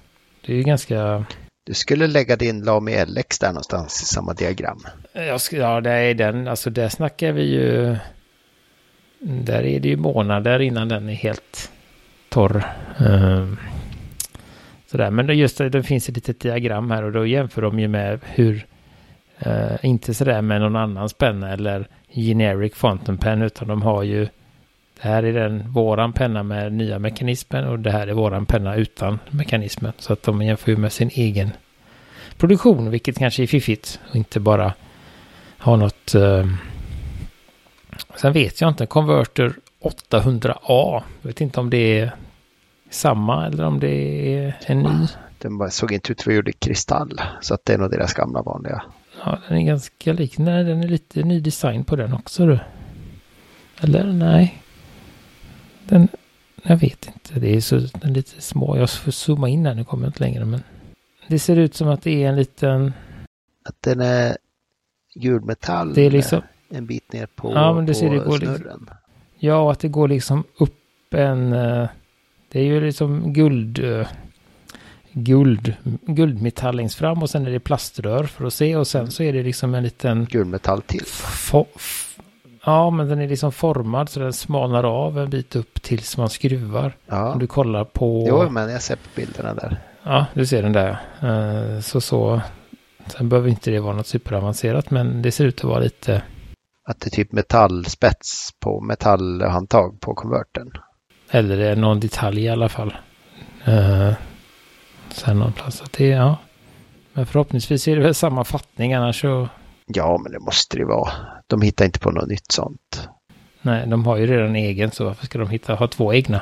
Det 0.45 0.53
är 0.53 0.57
ju 0.57 0.63
ganska... 0.63 1.25
Du 1.65 1.73
skulle 1.73 2.07
lägga 2.07 2.35
din 2.35 2.63
Lamy 2.63 3.05
LX 3.05 3.39
där 3.39 3.47
någonstans 3.47 4.01
i 4.01 4.05
samma 4.05 4.33
diagram. 4.33 4.83
Jag 5.13 5.41
ska, 5.41 5.55
ja, 5.55 5.81
det 5.81 5.91
är 5.91 6.13
den. 6.13 6.47
Alltså 6.47 6.69
där 6.69 6.89
snackar 6.89 7.31
vi 7.31 7.43
ju... 7.43 7.97
Där 9.19 9.65
är 9.65 9.79
det 9.79 9.89
ju 9.89 9.97
månader 9.97 10.59
innan 10.59 10.87
den 10.87 11.09
är 11.09 11.13
helt 11.13 11.71
torr. 12.29 12.63
Um, 12.99 13.57
sådär. 14.91 15.11
Men 15.11 15.37
just 15.37 15.57
det, 15.57 15.69
det 15.69 15.83
finns 15.83 16.09
ett 16.09 16.15
litet 16.15 16.39
diagram 16.39 16.91
här 16.91 17.03
och 17.03 17.11
då 17.11 17.25
jämför 17.25 17.61
de 17.61 17.79
ju 17.79 17.87
med 17.87 18.19
hur... 18.23 18.65
eh, 19.39 19.85
inte 19.85 20.13
sådär 20.13 20.41
med 20.41 20.61
någon 20.61 20.75
annans 20.75 21.13
penna 21.13 21.53
eller 21.53 21.87
generic 22.13 22.75
fountain 22.75 23.17
pen 23.17 23.41
utan 23.41 23.67
de 23.67 23.81
har 23.81 24.03
ju 24.03 24.27
det 25.01 25.07
här 25.07 25.23
är 25.23 25.33
den 25.33 25.71
våran 25.71 26.13
penna 26.13 26.43
med 26.43 26.73
nya 26.73 26.99
mekanismen 26.99 27.67
och 27.67 27.79
det 27.79 27.91
här 27.91 28.07
är 28.07 28.13
våran 28.13 28.45
penna 28.45 28.75
utan 28.75 29.19
mekanismen. 29.29 29.93
Så 29.97 30.13
att 30.13 30.23
de 30.23 30.41
jämför 30.41 30.71
ju 30.71 30.77
med 30.77 30.91
sin 30.91 31.09
egen 31.13 31.49
produktion, 32.37 32.89
vilket 32.89 33.17
kanske 33.17 33.43
är 33.43 33.47
fiffigt 33.47 33.99
och 34.09 34.15
inte 34.15 34.39
bara 34.39 34.73
ha 35.59 35.75
något. 35.75 36.15
Eh... 36.15 36.45
Sen 38.15 38.33
vet 38.33 38.61
jag 38.61 38.67
inte, 38.67 38.85
Converter 38.85 39.53
800A. 39.81 41.03
Jag 41.21 41.27
vet 41.29 41.41
inte 41.41 41.59
om 41.59 41.69
det 41.69 41.99
är 41.99 42.11
samma 42.91 43.47
eller 43.47 43.63
om 43.63 43.79
det 43.79 43.89
är 44.35 44.55
en 44.65 44.79
ny. 44.79 45.07
Den 45.37 45.71
såg 45.71 45.91
inte 45.91 46.11
ut 46.11 46.25
vara 46.25 46.35
gjord 46.35 46.49
i 46.49 46.53
kristall, 46.53 47.21
så 47.41 47.53
att 47.53 47.65
det 47.65 47.73
är 47.73 47.77
nog 47.77 47.91
deras 47.91 48.13
gamla 48.13 48.41
vanliga. 48.41 48.83
Ja, 49.25 49.39
den 49.47 49.57
är 49.57 49.65
ganska 49.65 50.13
lik. 50.13 50.37
Nej, 50.37 50.63
den 50.63 50.83
är 50.83 50.87
lite 50.87 51.23
ny 51.23 51.39
design 51.39 51.83
på 51.83 51.95
den 51.95 52.13
också 52.13 52.45
du. 52.45 52.59
Eller 53.81 54.05
nej. 54.05 54.63
Den, 55.85 56.07
jag 56.63 56.77
vet 56.77 57.07
inte. 57.07 57.39
Det 57.39 57.55
är 57.55 57.61
så 57.61 57.75
den 57.75 58.09
är 58.09 58.15
lite 58.15 58.41
små. 58.41 58.77
Jag 58.77 58.89
får 58.89 59.11
zooma 59.11 59.49
in 59.49 59.65
här. 59.65 59.75
Nu 59.75 59.83
kommer 59.83 60.03
jag 60.03 60.09
inte 60.09 60.23
längre. 60.23 60.45
Men 60.45 60.63
det 61.27 61.39
ser 61.39 61.55
ut 61.55 61.75
som 61.75 61.87
att 61.87 62.03
det 62.03 62.23
är 62.23 62.29
en 62.29 62.35
liten... 62.35 62.93
Att 63.65 63.81
den 63.81 64.01
är 64.01 64.37
gulmetall. 65.15 65.93
Det 65.93 66.01
är 66.01 66.11
liksom... 66.11 66.41
En 66.69 66.85
bit 66.85 67.13
ner 67.13 67.25
på, 67.35 67.51
ja, 67.53 67.73
men 67.73 67.85
det 67.85 67.93
på 67.93 67.99
ser 67.99 68.09
det 68.09 68.17
går 68.17 68.37
snurren. 68.37 68.57
Liksom, 68.57 68.89
ja, 69.39 69.71
att 69.71 69.79
det 69.79 69.87
går 69.87 70.07
liksom 70.07 70.43
upp 70.59 71.13
en... 71.13 71.53
eh, 71.53 71.89
Det 72.51 72.59
är 72.59 72.63
ju 72.63 72.81
liksom 72.81 73.33
guld... 73.33 73.79
eh, 73.79 74.07
Guld, 75.13 75.73
guldmetall 76.01 76.89
fram 76.89 77.21
och 77.21 77.29
sen 77.29 77.47
är 77.47 77.51
det 77.51 77.59
plaströr 77.59 78.23
för 78.23 78.45
att 78.45 78.53
se 78.53 78.75
och 78.75 78.87
sen 78.87 79.11
så 79.11 79.23
är 79.23 79.33
det 79.33 79.43
liksom 79.43 79.75
en 79.75 79.83
liten 79.83 80.25
Gulmetall 80.25 80.81
till. 80.81 81.05
Ja, 82.65 82.89
men 82.89 83.07
den 83.09 83.21
är 83.21 83.27
liksom 83.27 83.51
formad 83.51 84.09
så 84.09 84.19
den 84.19 84.33
smalnar 84.33 84.83
av 84.83 85.19
en 85.19 85.29
bit 85.29 85.55
upp 85.55 85.81
tills 85.81 86.17
man 86.17 86.29
skruvar. 86.29 86.93
Ja. 87.05 87.33
Om 87.33 87.39
du 87.39 87.47
kollar 87.47 87.85
på... 87.85 88.25
Jo, 88.29 88.49
men 88.49 88.69
jag 88.71 88.81
ser 88.81 88.95
på 88.95 89.09
bilderna 89.15 89.53
där. 89.53 89.77
Ja, 90.03 90.25
du 90.33 90.45
ser 90.45 90.61
den 90.63 90.73
där. 90.73 90.97
Eh, 91.21 91.79
Så 91.81 92.01
så. 92.01 92.41
Sen 93.07 93.29
behöver 93.29 93.49
inte 93.49 93.71
det 93.71 93.79
vara 93.79 93.95
något 93.95 94.07
superavancerat, 94.07 94.91
men 94.91 95.21
det 95.21 95.31
ser 95.31 95.45
ut 95.45 95.57
att 95.57 95.63
vara 95.63 95.79
lite... 95.79 96.21
Att 96.89 96.99
det 96.99 97.07
är 97.07 97.11
typ 97.11 97.31
metallspets 97.31 98.49
på 98.59 98.81
metallhandtag 98.81 99.99
på 100.01 100.13
konverten. 100.13 100.71
Eller 101.31 101.57
det 101.57 101.67
är 101.69 101.75
någon 101.75 101.99
detalj 101.99 102.41
i 102.41 102.49
alla 102.49 102.69
fall. 102.69 102.93
Eh, 103.65 104.13
Sen 105.13 105.39
någon 105.39 105.53
plats. 105.53 105.81
Att 105.81 105.93
det, 105.93 106.07
ja. 106.07 106.37
Men 107.13 107.25
förhoppningsvis 107.25 107.87
är 107.87 107.95
det 107.95 108.01
väl 108.01 108.15
samma 108.15 108.43
fattning, 108.43 108.93
annars 108.93 109.21
så... 109.21 109.49
Ja, 109.87 110.17
men 110.23 110.31
det 110.31 110.39
måste 110.39 110.77
det 110.77 110.85
vara. 110.85 111.11
De 111.47 111.61
hittar 111.61 111.85
inte 111.85 111.99
på 111.99 112.11
något 112.11 112.27
nytt 112.27 112.51
sånt. 112.51 113.09
Nej, 113.61 113.87
de 113.87 114.05
har 114.05 114.17
ju 114.17 114.27
redan 114.27 114.55
egen, 114.55 114.91
så 114.91 115.05
varför 115.05 115.25
ska 115.25 115.39
de 115.39 115.49
hitta, 115.49 115.75
ha 115.75 115.87
två 115.87 116.13
egna? 116.13 116.41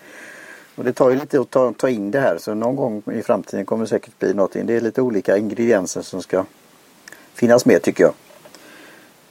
och 0.74 0.84
det 0.84 0.92
tar 0.92 1.10
ju 1.10 1.16
lite 1.16 1.40
att 1.40 1.50
ta, 1.50 1.72
ta 1.72 1.88
in 1.88 2.10
det 2.10 2.20
här 2.20 2.38
så 2.38 2.54
någon 2.54 2.76
gång 2.76 3.02
i 3.12 3.22
framtiden 3.22 3.66
kommer 3.66 3.84
det 3.84 3.88
säkert 3.88 4.18
bli 4.18 4.34
någonting. 4.34 4.66
Det 4.66 4.76
är 4.76 4.80
lite 4.80 5.02
olika 5.02 5.36
ingredienser 5.36 6.02
som 6.02 6.22
ska 6.22 6.44
finnas 7.34 7.66
med 7.66 7.82
tycker 7.82 8.04
jag. 8.04 8.14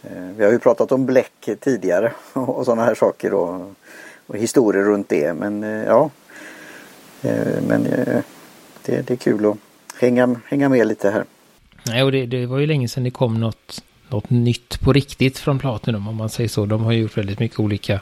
Eh, 0.03 0.29
vi 0.37 0.43
har 0.43 0.51
ju 0.51 0.59
pratat 0.59 0.91
om 0.91 1.05
bläck 1.05 1.49
tidigare 1.59 2.11
och 2.33 2.65
sådana 2.65 2.85
här 2.85 2.95
saker 2.95 3.33
och, 3.33 3.71
och 4.27 4.37
historier 4.37 4.83
runt 4.83 5.09
det. 5.09 5.33
Men 5.33 5.63
eh, 5.63 5.83
ja, 5.83 6.09
men 7.67 7.85
eh, 7.85 8.21
det, 8.85 9.01
det 9.07 9.13
är 9.13 9.17
kul 9.17 9.45
att 9.45 9.57
hänga, 10.01 10.35
hänga 10.47 10.69
med 10.69 10.87
lite 10.87 11.09
här. 11.09 11.25
Nej, 11.87 12.03
och 12.03 12.11
det, 12.11 12.25
det 12.25 12.45
var 12.45 12.59
ju 12.59 12.67
länge 12.67 12.87
sedan 12.87 13.03
det 13.03 13.11
kom 13.11 13.39
något, 13.39 13.83
något 14.09 14.29
nytt 14.29 14.79
på 14.81 14.93
riktigt 14.93 15.37
från 15.37 15.59
Platinum 15.59 16.07
om 16.07 16.15
man 16.15 16.29
säger 16.29 16.49
så. 16.49 16.65
De 16.65 16.83
har 16.83 16.91
ju 16.91 17.01
gjort 17.01 17.17
väldigt 17.17 17.39
mycket 17.39 17.59
olika 17.59 17.99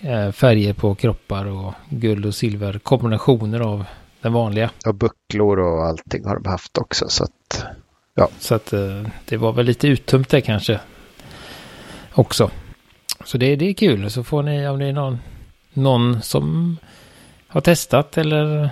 eh, 0.00 0.30
färger 0.32 0.72
på 0.72 0.94
kroppar 0.94 1.46
och 1.46 1.74
guld 1.88 2.26
och 2.26 2.34
silver. 2.34 2.78
Kombinationer 2.78 3.60
av 3.60 3.84
den 4.20 4.32
vanliga. 4.32 4.70
Och 4.86 4.94
bucklor 4.94 5.58
och 5.58 5.86
allting 5.86 6.24
har 6.24 6.38
de 6.38 6.48
haft 6.48 6.78
också. 6.78 7.08
Så 7.08 7.24
att, 7.24 7.64
Så 8.38 8.54
att 8.54 8.72
eh, 8.72 9.06
det 9.24 9.36
var 9.36 9.52
väl 9.52 9.66
lite 9.66 9.88
uttömt 9.88 10.28
det 10.28 10.40
kanske 10.40 10.80
också. 12.12 12.50
Så 13.24 13.38
det, 13.38 13.56
det 13.56 13.68
är 13.68 13.74
kul. 13.74 14.10
Så 14.10 14.24
får 14.24 14.42
ni 14.42 14.68
om 14.68 14.78
det 14.78 14.86
är 14.86 14.92
någon, 14.92 15.18
någon 15.72 16.22
som 16.22 16.76
har 17.50 17.60
testat 17.60 18.18
eller 18.18 18.70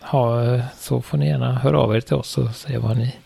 har 0.00 0.62
så 0.78 1.02
får 1.02 1.18
ni 1.18 1.28
gärna 1.28 1.54
höra 1.54 1.80
av 1.80 1.96
er 1.96 2.00
till 2.00 2.16
oss 2.16 2.38
och 2.38 2.54
säga 2.54 2.80
vad 2.80 2.96
ni, 2.96 3.16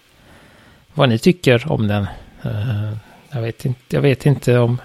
vad 0.94 1.08
ni 1.08 1.18
tycker 1.18 1.72
om 1.72 1.88
den. 1.88 2.06
Eh, 2.42 2.92
jag 3.30 3.42
vet 3.42 3.64
inte, 3.64 3.80
jag 3.88 4.02
vet 4.02 4.26
inte 4.26 4.58
om, 4.58 4.80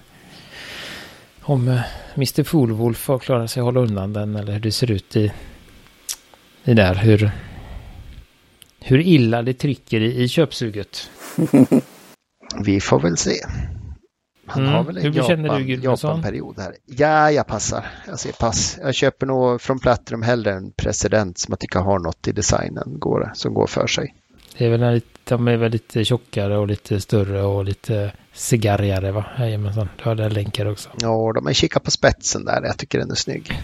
om 1.41 1.67
eh, 1.67 1.81
Mr. 2.15 2.43
Foolwolf 2.43 3.07
har 3.07 3.19
klarat 3.19 3.51
sig 3.51 3.61
att 3.61 3.65
hålla 3.65 3.79
undan 3.79 4.13
den 4.13 4.35
eller 4.35 4.53
hur 4.53 4.59
det 4.59 4.71
ser 4.71 4.91
ut 4.91 5.15
i, 5.15 5.31
i 6.63 6.73
där. 6.73 6.95
Hur, 6.95 7.31
hur 8.79 8.99
illa 8.99 9.41
det 9.41 9.53
trycker 9.53 10.01
i, 10.01 10.23
i 10.23 10.27
köpsuget. 10.27 11.09
vi 12.65 12.81
får 12.81 12.99
väl 12.99 13.17
se. 13.17 13.33
Han 14.51 14.63
Mm. 14.63 14.73
har 14.75 14.83
väl 14.83 14.97
en 14.97 15.03
Hur 15.13 15.23
känner 15.23 15.59
du, 15.59 15.73
Japan? 15.73 15.83
Japan-period 15.91 16.59
här. 16.59 16.75
Ja, 16.85 17.31
jag 17.31 17.47
passar. 17.47 17.85
Jag 18.07 18.19
säger 18.19 18.35
pass. 18.35 18.77
Jag 18.81 18.95
köper 18.95 19.25
nog 19.25 19.61
från 19.61 19.79
Platinum 19.79 20.21
hellre 20.21 20.53
en 20.53 20.71
president 20.71 21.39
som 21.39 21.51
jag 21.51 21.59
tycker 21.59 21.79
har 21.79 21.99
något 21.99 22.27
i 22.27 22.31
designen 22.31 22.99
går, 22.99 23.31
som 23.35 23.53
går 23.53 23.67
för 23.67 23.87
sig. 23.87 24.15
Det 24.57 24.65
är 24.65 24.69
väl 24.69 24.83
en 24.83 25.01
de 25.23 25.47
är 25.47 25.57
väl 25.57 25.71
lite 25.71 26.03
tjockare 26.05 26.57
och 26.57 26.67
lite 26.67 27.01
större 27.01 27.43
och 27.43 27.65
lite 27.65 28.11
cigarrigare 28.33 29.11
va? 29.11 29.25
Jajamensan, 29.39 29.89
du 29.97 30.03
har 30.09 30.15
den 30.15 30.33
länkar 30.33 30.65
också. 30.65 30.89
Ja, 31.01 31.31
de 31.35 31.45
har 31.45 31.53
kikat 31.53 31.83
på 31.83 31.91
spetsen 31.91 32.45
där. 32.45 32.61
Jag 32.63 32.77
tycker 32.77 32.99
den 32.99 33.11
är 33.11 33.15
snygg. 33.15 33.61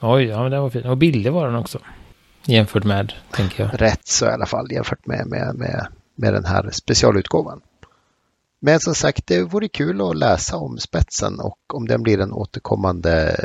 Oj, 0.00 0.24
ja 0.24 0.42
men 0.42 0.50
den 0.50 0.62
var 0.62 0.70
fin. 0.70 0.86
Och 0.86 0.96
billig 0.96 1.32
var 1.32 1.46
den 1.46 1.56
också. 1.56 1.78
Jämfört 2.44 2.84
med, 2.84 3.12
tänker 3.30 3.62
jag. 3.62 3.80
Rätt 3.82 4.06
så 4.06 4.26
i 4.26 4.28
alla 4.28 4.46
fall 4.46 4.72
jämfört 4.72 5.06
med, 5.06 5.26
med, 5.26 5.54
med, 5.54 5.86
med 6.14 6.32
den 6.34 6.44
här 6.44 6.70
specialutgåvan. 6.72 7.60
Men 8.60 8.80
som 8.80 8.94
sagt, 8.94 9.26
det 9.26 9.42
vore 9.42 9.68
kul 9.68 10.00
att 10.00 10.16
läsa 10.16 10.56
om 10.56 10.78
spetsen 10.78 11.40
och 11.40 11.58
om 11.74 11.86
den 11.86 12.02
blir 12.02 12.20
en 12.20 12.32
återkommande 12.32 13.36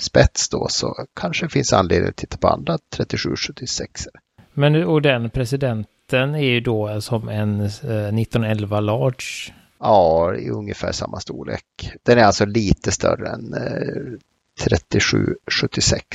spets 0.00 0.48
då 0.48 0.66
så 0.68 1.06
kanske 1.20 1.46
det 1.46 1.50
finns 1.50 1.72
anledning 1.72 2.08
att 2.08 2.16
titta 2.16 2.36
på 2.36 2.48
andra 2.48 2.78
3776. 2.96 4.08
Men 4.54 4.84
och 4.84 5.02
den 5.02 5.30
presidenten 5.30 6.34
är 6.34 6.50
ju 6.50 6.60
då 6.60 7.00
som 7.00 7.28
en 7.28 7.60
eh, 7.60 7.66
1911 7.66 8.80
large. 8.80 9.54
Ja, 9.78 10.34
i 10.34 10.50
ungefär 10.50 10.92
samma 10.92 11.20
storlek. 11.20 11.92
Den 12.02 12.18
är 12.18 12.24
alltså 12.24 12.44
lite 12.44 12.92
större 12.92 13.28
än 13.28 13.54
eh, 13.54 14.18
3776. 14.64 16.06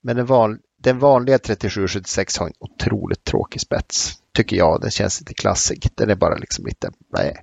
Men 0.00 0.16
den, 0.16 0.26
van, 0.26 0.58
den 0.82 0.98
vanliga 0.98 1.38
3776 1.38 2.38
har 2.38 2.46
en 2.46 2.52
otroligt 2.58 3.24
tråkig 3.24 3.60
spets. 3.60 4.12
Tycker 4.32 4.56
jag. 4.56 4.80
Den 4.80 4.90
känns 4.90 5.20
lite 5.20 5.34
klassig. 5.34 5.88
Den 5.94 6.10
är 6.10 6.14
bara 6.14 6.34
liksom 6.34 6.66
lite... 6.66 6.90
Nej. 7.12 7.36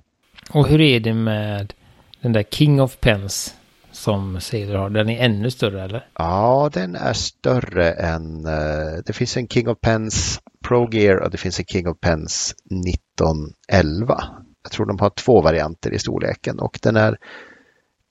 Och 0.50 0.68
hur 0.68 0.80
är 0.80 1.00
det 1.00 1.14
med 1.14 1.72
den 2.20 2.32
där 2.32 2.42
King 2.42 2.82
of 2.82 3.00
Pens 3.00 3.54
som 3.92 4.40
Sailor 4.40 4.74
har? 4.74 4.90
Den 4.90 5.08
är 5.08 5.24
ännu 5.24 5.50
större 5.50 5.82
eller? 5.82 6.08
Ja, 6.18 6.70
den 6.72 6.96
är 6.96 7.12
större 7.12 7.92
än... 7.92 8.46
eh, 8.46 9.02
det 9.06 9.12
finns 9.12 9.36
en 9.36 9.48
King 9.48 9.68
of 9.68 9.80
Pens 9.80 10.40
Pro 10.64 10.88
Gear 10.92 11.16
och 11.16 11.30
det 11.30 11.38
finns 11.38 11.58
en 11.58 11.64
King 11.66 11.88
of 11.88 12.00
Pens 12.00 12.54
1911. 12.64 14.24
Jag 14.62 14.72
tror 14.72 14.86
de 14.86 14.98
har 14.98 15.10
två 15.10 15.40
varianter 15.40 15.94
i 15.94 15.98
storleken 15.98 16.58
och 16.58 16.78
den 16.82 16.96
är 16.96 17.18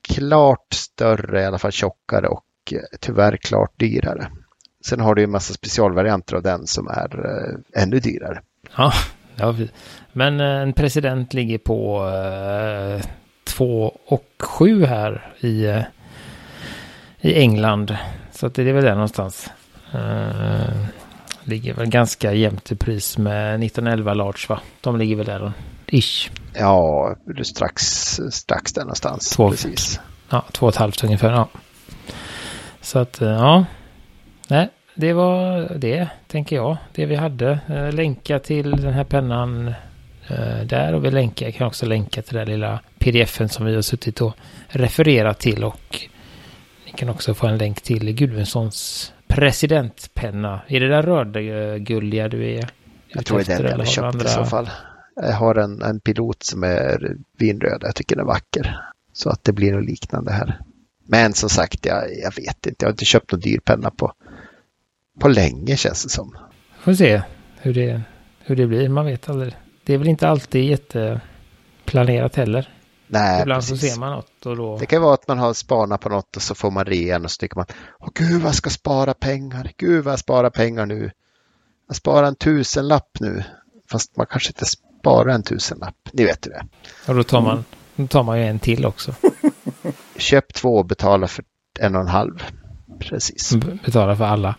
klart 0.08 0.74
större, 0.74 1.42
i 1.42 1.44
alla 1.44 1.58
fall 1.58 1.72
tjockare 1.72 2.28
och 2.28 2.44
eh, 2.72 2.78
tyvärr 3.00 3.36
klart 3.36 3.72
dyrare. 3.78 4.30
Sen 4.84 5.00
har 5.00 5.14
du 5.14 5.22
en 5.22 5.30
massa 5.30 5.54
specialvarianter 5.54 6.36
av 6.36 6.42
den 6.42 6.66
som 6.66 6.88
är 6.88 7.26
eh, 7.26 7.82
ännu 7.82 8.00
dyrare. 8.00 8.40
Ja, 8.76 8.92
ja, 9.36 9.54
men 10.12 10.40
eh, 10.40 10.46
en 10.46 10.72
president 10.72 11.34
ligger 11.34 11.58
på 11.58 12.08
eh, 12.08 13.06
2 13.44 13.98
och 14.06 14.24
7 14.38 14.84
här 14.84 15.32
i, 15.40 15.64
eh, 15.64 15.82
i 17.20 17.34
England. 17.34 17.96
Så 18.32 18.46
att 18.46 18.54
det 18.54 18.62
är 18.62 18.72
väl 18.72 18.84
där 18.84 18.94
någonstans. 18.94 19.50
Eh, 19.92 20.86
ligger 21.44 21.74
väl 21.74 21.86
ganska 21.86 22.32
jämnt 22.32 22.72
i 22.72 22.76
pris 22.76 23.18
med 23.18 23.64
1911 23.64 24.14
Large 24.14 24.46
va? 24.48 24.60
De 24.80 24.96
ligger 24.96 25.16
väl 25.16 25.26
där 25.26 25.52
ish. 25.86 26.30
Ja, 26.54 27.16
strax, 27.42 27.82
strax 28.30 28.72
där 28.72 28.82
någonstans. 28.82 29.30
Två, 29.30 29.50
precis. 29.50 30.00
Ja, 30.28 30.44
två 30.52 30.66
och 30.66 30.72
ett 30.72 30.78
halvt 30.78 31.04
ungefär. 31.04 31.30
Ja. 31.30 31.48
Så 32.80 32.98
att 32.98 33.22
eh, 33.22 33.28
ja. 33.28 33.64
Nej, 34.48 34.68
det 34.94 35.12
var 35.12 35.68
det, 35.76 36.08
tänker 36.26 36.56
jag. 36.56 36.76
Det 36.94 37.06
vi 37.06 37.14
hade. 37.14 37.60
Eh, 37.68 37.92
länka 37.92 38.38
till 38.38 38.70
den 38.70 38.92
här 38.92 39.04
pennan 39.04 39.68
eh, 40.28 40.60
där 40.64 40.94
och 40.94 41.04
vi 41.04 41.10
länkar, 41.10 41.46
jag 41.46 41.54
kan 41.54 41.66
också 41.66 41.86
länka 41.86 42.22
till 42.22 42.36
den 42.36 42.48
lilla 42.48 42.80
pdfen 42.98 43.48
som 43.48 43.66
vi 43.66 43.74
har 43.74 43.82
suttit 43.82 44.20
och 44.20 44.34
refererat 44.68 45.38
till 45.38 45.64
och 45.64 46.08
ni 46.86 46.92
kan 46.92 47.08
också 47.08 47.34
få 47.34 47.46
en 47.46 47.58
länk 47.58 47.80
till 47.80 48.12
Gudvensons 48.14 49.12
presidentpenna. 49.28 50.60
Är 50.68 50.80
det 50.80 50.88
där 50.88 51.02
rödgulliga 51.02 52.28
du 52.28 52.50
är 52.50 52.70
Jag 53.08 53.26
tror 53.26 53.38
det 53.38 53.52
är 53.52 53.62
den 53.62 53.70
jag 53.70 53.78
har 53.78 53.84
köpt 53.84 54.04
andra... 54.04 54.24
i 54.24 54.28
så 54.28 54.44
fall. 54.44 54.70
Jag 55.14 55.32
har 55.32 55.54
en, 55.54 55.82
en 55.82 56.00
pilot 56.00 56.42
som 56.42 56.64
är 56.64 57.16
vinröd. 57.38 57.82
Jag 57.82 57.94
tycker 57.94 58.16
den 58.16 58.24
är 58.24 58.26
vacker. 58.26 58.80
Så 59.12 59.30
att 59.30 59.44
det 59.44 59.52
blir 59.52 59.72
något 59.72 59.84
liknande 59.84 60.32
här. 60.32 60.60
Men 61.06 61.34
som 61.34 61.48
sagt, 61.48 61.86
jag, 61.86 62.04
jag 62.22 62.36
vet 62.36 62.66
inte. 62.66 62.76
Jag 62.78 62.86
har 62.86 62.92
inte 62.92 63.04
köpt 63.04 63.32
någon 63.32 63.40
dyr 63.40 63.58
penna 63.58 63.90
på, 63.90 64.12
på 65.18 65.28
länge 65.28 65.76
känns 65.76 66.02
det 66.02 66.08
som. 66.08 66.36
Får 66.80 66.94
se 66.94 67.22
hur 67.60 67.74
det, 67.74 68.02
hur 68.38 68.56
det 68.56 68.66
blir. 68.66 68.88
Man 68.88 69.06
vet 69.06 69.28
aldrig. 69.28 69.56
Det 69.84 69.94
är 69.94 69.98
väl 69.98 70.08
inte 70.08 70.28
alltid 70.28 70.64
jätteplanerat 70.64 72.36
heller. 72.36 72.68
Nej, 73.06 73.42
Ibland 73.42 73.62
precis. 73.62 73.80
så 73.80 73.86
ser 73.86 74.00
man 74.00 74.12
något 74.12 74.46
och 74.46 74.56
då... 74.56 74.78
Det 74.78 74.86
kan 74.86 75.02
vara 75.02 75.14
att 75.14 75.28
man 75.28 75.38
har 75.38 75.54
spanat 75.54 76.00
på 76.00 76.08
något 76.08 76.36
och 76.36 76.42
så 76.42 76.54
får 76.54 76.70
man 76.70 76.84
rean 76.84 77.24
och 77.24 77.30
så 77.30 77.38
tycker 77.38 77.56
man 77.56 77.66
Åh 78.00 78.08
gud 78.14 78.40
vad 78.40 78.48
jag 78.48 78.54
ska 78.54 78.70
spara 78.70 79.14
pengar, 79.14 79.72
gud 79.76 80.04
vad 80.04 80.12
jag 80.12 80.18
sparar 80.18 80.50
pengar 80.50 80.86
nu. 80.86 81.10
Jag 81.86 81.96
sparar 81.96 82.26
en 82.26 82.34
tusenlapp 82.34 83.20
nu. 83.20 83.44
Fast 83.90 84.16
man 84.16 84.26
kanske 84.26 84.50
inte 84.50 84.64
sparar 84.64 85.28
en 85.28 85.42
tusenlapp. 85.42 85.94
Ni 86.12 86.24
vet 86.24 86.46
ju 86.46 86.50
det. 86.50 86.66
Och 87.08 87.14
då 87.14 87.24
tar 87.24 87.40
man, 87.40 87.64
då 87.96 88.06
tar 88.06 88.22
man 88.22 88.38
ju 88.38 88.46
en 88.46 88.58
till 88.58 88.86
också. 88.86 89.14
Köp 90.16 90.54
två 90.54 90.76
och 90.76 90.86
betala 90.86 91.28
för 91.28 91.44
en 91.80 91.94
och 91.94 92.00
en 92.00 92.08
halv. 92.08 92.44
Precis. 93.00 93.54
Betala 93.84 94.16
för 94.16 94.24
alla. 94.24 94.54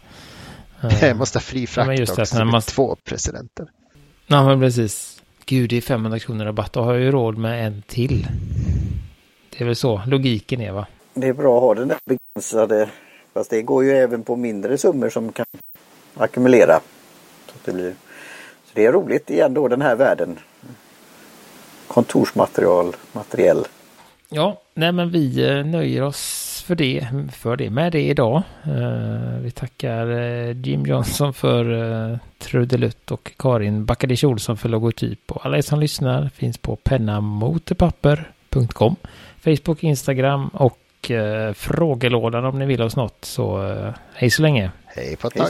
Jag 1.01 1.17
måste 1.17 1.37
ha 1.37 1.41
fri 1.41 1.67
frakt 1.67 1.99
ja, 1.99 2.21
också. 2.21 2.37
När 2.37 2.45
man... 2.45 2.61
Två 2.61 2.95
presidenter. 3.03 3.67
Ja, 4.27 4.45
men 4.45 4.59
precis. 4.59 5.21
Gud, 5.45 5.69
det 5.69 5.77
är 5.77 5.81
500 5.81 6.19
kronor 6.19 6.45
rabatt. 6.45 6.73
Då 6.73 6.81
har 6.81 6.93
jag 6.93 7.01
ju 7.01 7.11
råd 7.11 7.37
med 7.37 7.67
en 7.67 7.81
till. 7.87 8.27
Det 9.49 9.63
är 9.63 9.65
väl 9.65 9.75
så 9.75 10.01
logiken 10.07 10.61
är 10.61 10.71
va? 10.71 10.87
Det 11.13 11.27
är 11.27 11.33
bra 11.33 11.57
att 11.57 11.61
ha 11.61 11.75
den 11.75 11.87
där 11.87 11.97
begränsade. 12.05 12.89
Fast 13.33 13.49
det 13.49 13.61
går 13.61 13.83
ju 13.83 13.91
även 13.91 14.23
på 14.23 14.35
mindre 14.35 14.77
summor 14.77 15.09
som 15.09 15.31
kan 15.31 15.45
ackumulera. 16.15 16.79
Så, 17.47 17.53
det, 17.65 17.71
blir... 17.71 17.91
så 18.65 18.71
det 18.73 18.85
är 18.85 18.91
roligt 18.91 19.29
igen 19.29 19.53
då 19.53 19.67
den 19.67 19.81
här 19.81 19.95
världen. 19.95 20.39
Kontorsmaterial, 21.87 22.95
materiell. 23.11 23.65
Ja, 24.29 24.61
nej 24.73 24.91
men 24.91 25.11
vi 25.11 25.49
eh, 25.49 25.65
nöjer 25.65 26.03
oss 26.03 26.48
för 26.69 26.75
det, 26.75 27.07
för 27.31 27.55
det 27.55 27.69
med 27.69 27.91
det 27.91 28.01
idag. 28.01 28.43
Uh, 28.67 29.39
vi 29.41 29.51
tackar 29.51 30.11
uh, 30.11 30.61
Jim 30.61 30.85
Johnson 30.85 31.33
för 31.33 31.71
uh, 31.71 32.17
trudelutt 32.37 33.11
och 33.11 33.31
Karin 33.37 33.85
Backadish 33.85 34.25
Olsson 34.25 34.57
för 34.57 34.69
logotyp. 34.69 35.31
Och 35.31 35.45
alla 35.45 35.57
er 35.57 35.61
som 35.61 35.79
lyssnar 35.79 36.29
finns 36.29 36.57
på 36.57 36.75
pennamotepapper.com, 36.75 38.95
Facebook, 39.39 39.83
Instagram 39.83 40.47
och 40.47 40.79
uh, 41.09 41.53
frågelådan 41.53 42.45
om 42.45 42.59
ni 42.59 42.65
vill 42.65 42.81
oss 42.81 42.95
något. 42.95 43.25
Så 43.25 43.73
hej 44.13 44.29
så 44.29 44.41
länge. 44.41 44.71
Hej 44.85 45.15
på 45.15 45.27
ett 45.27 45.33
tag. 45.33 45.49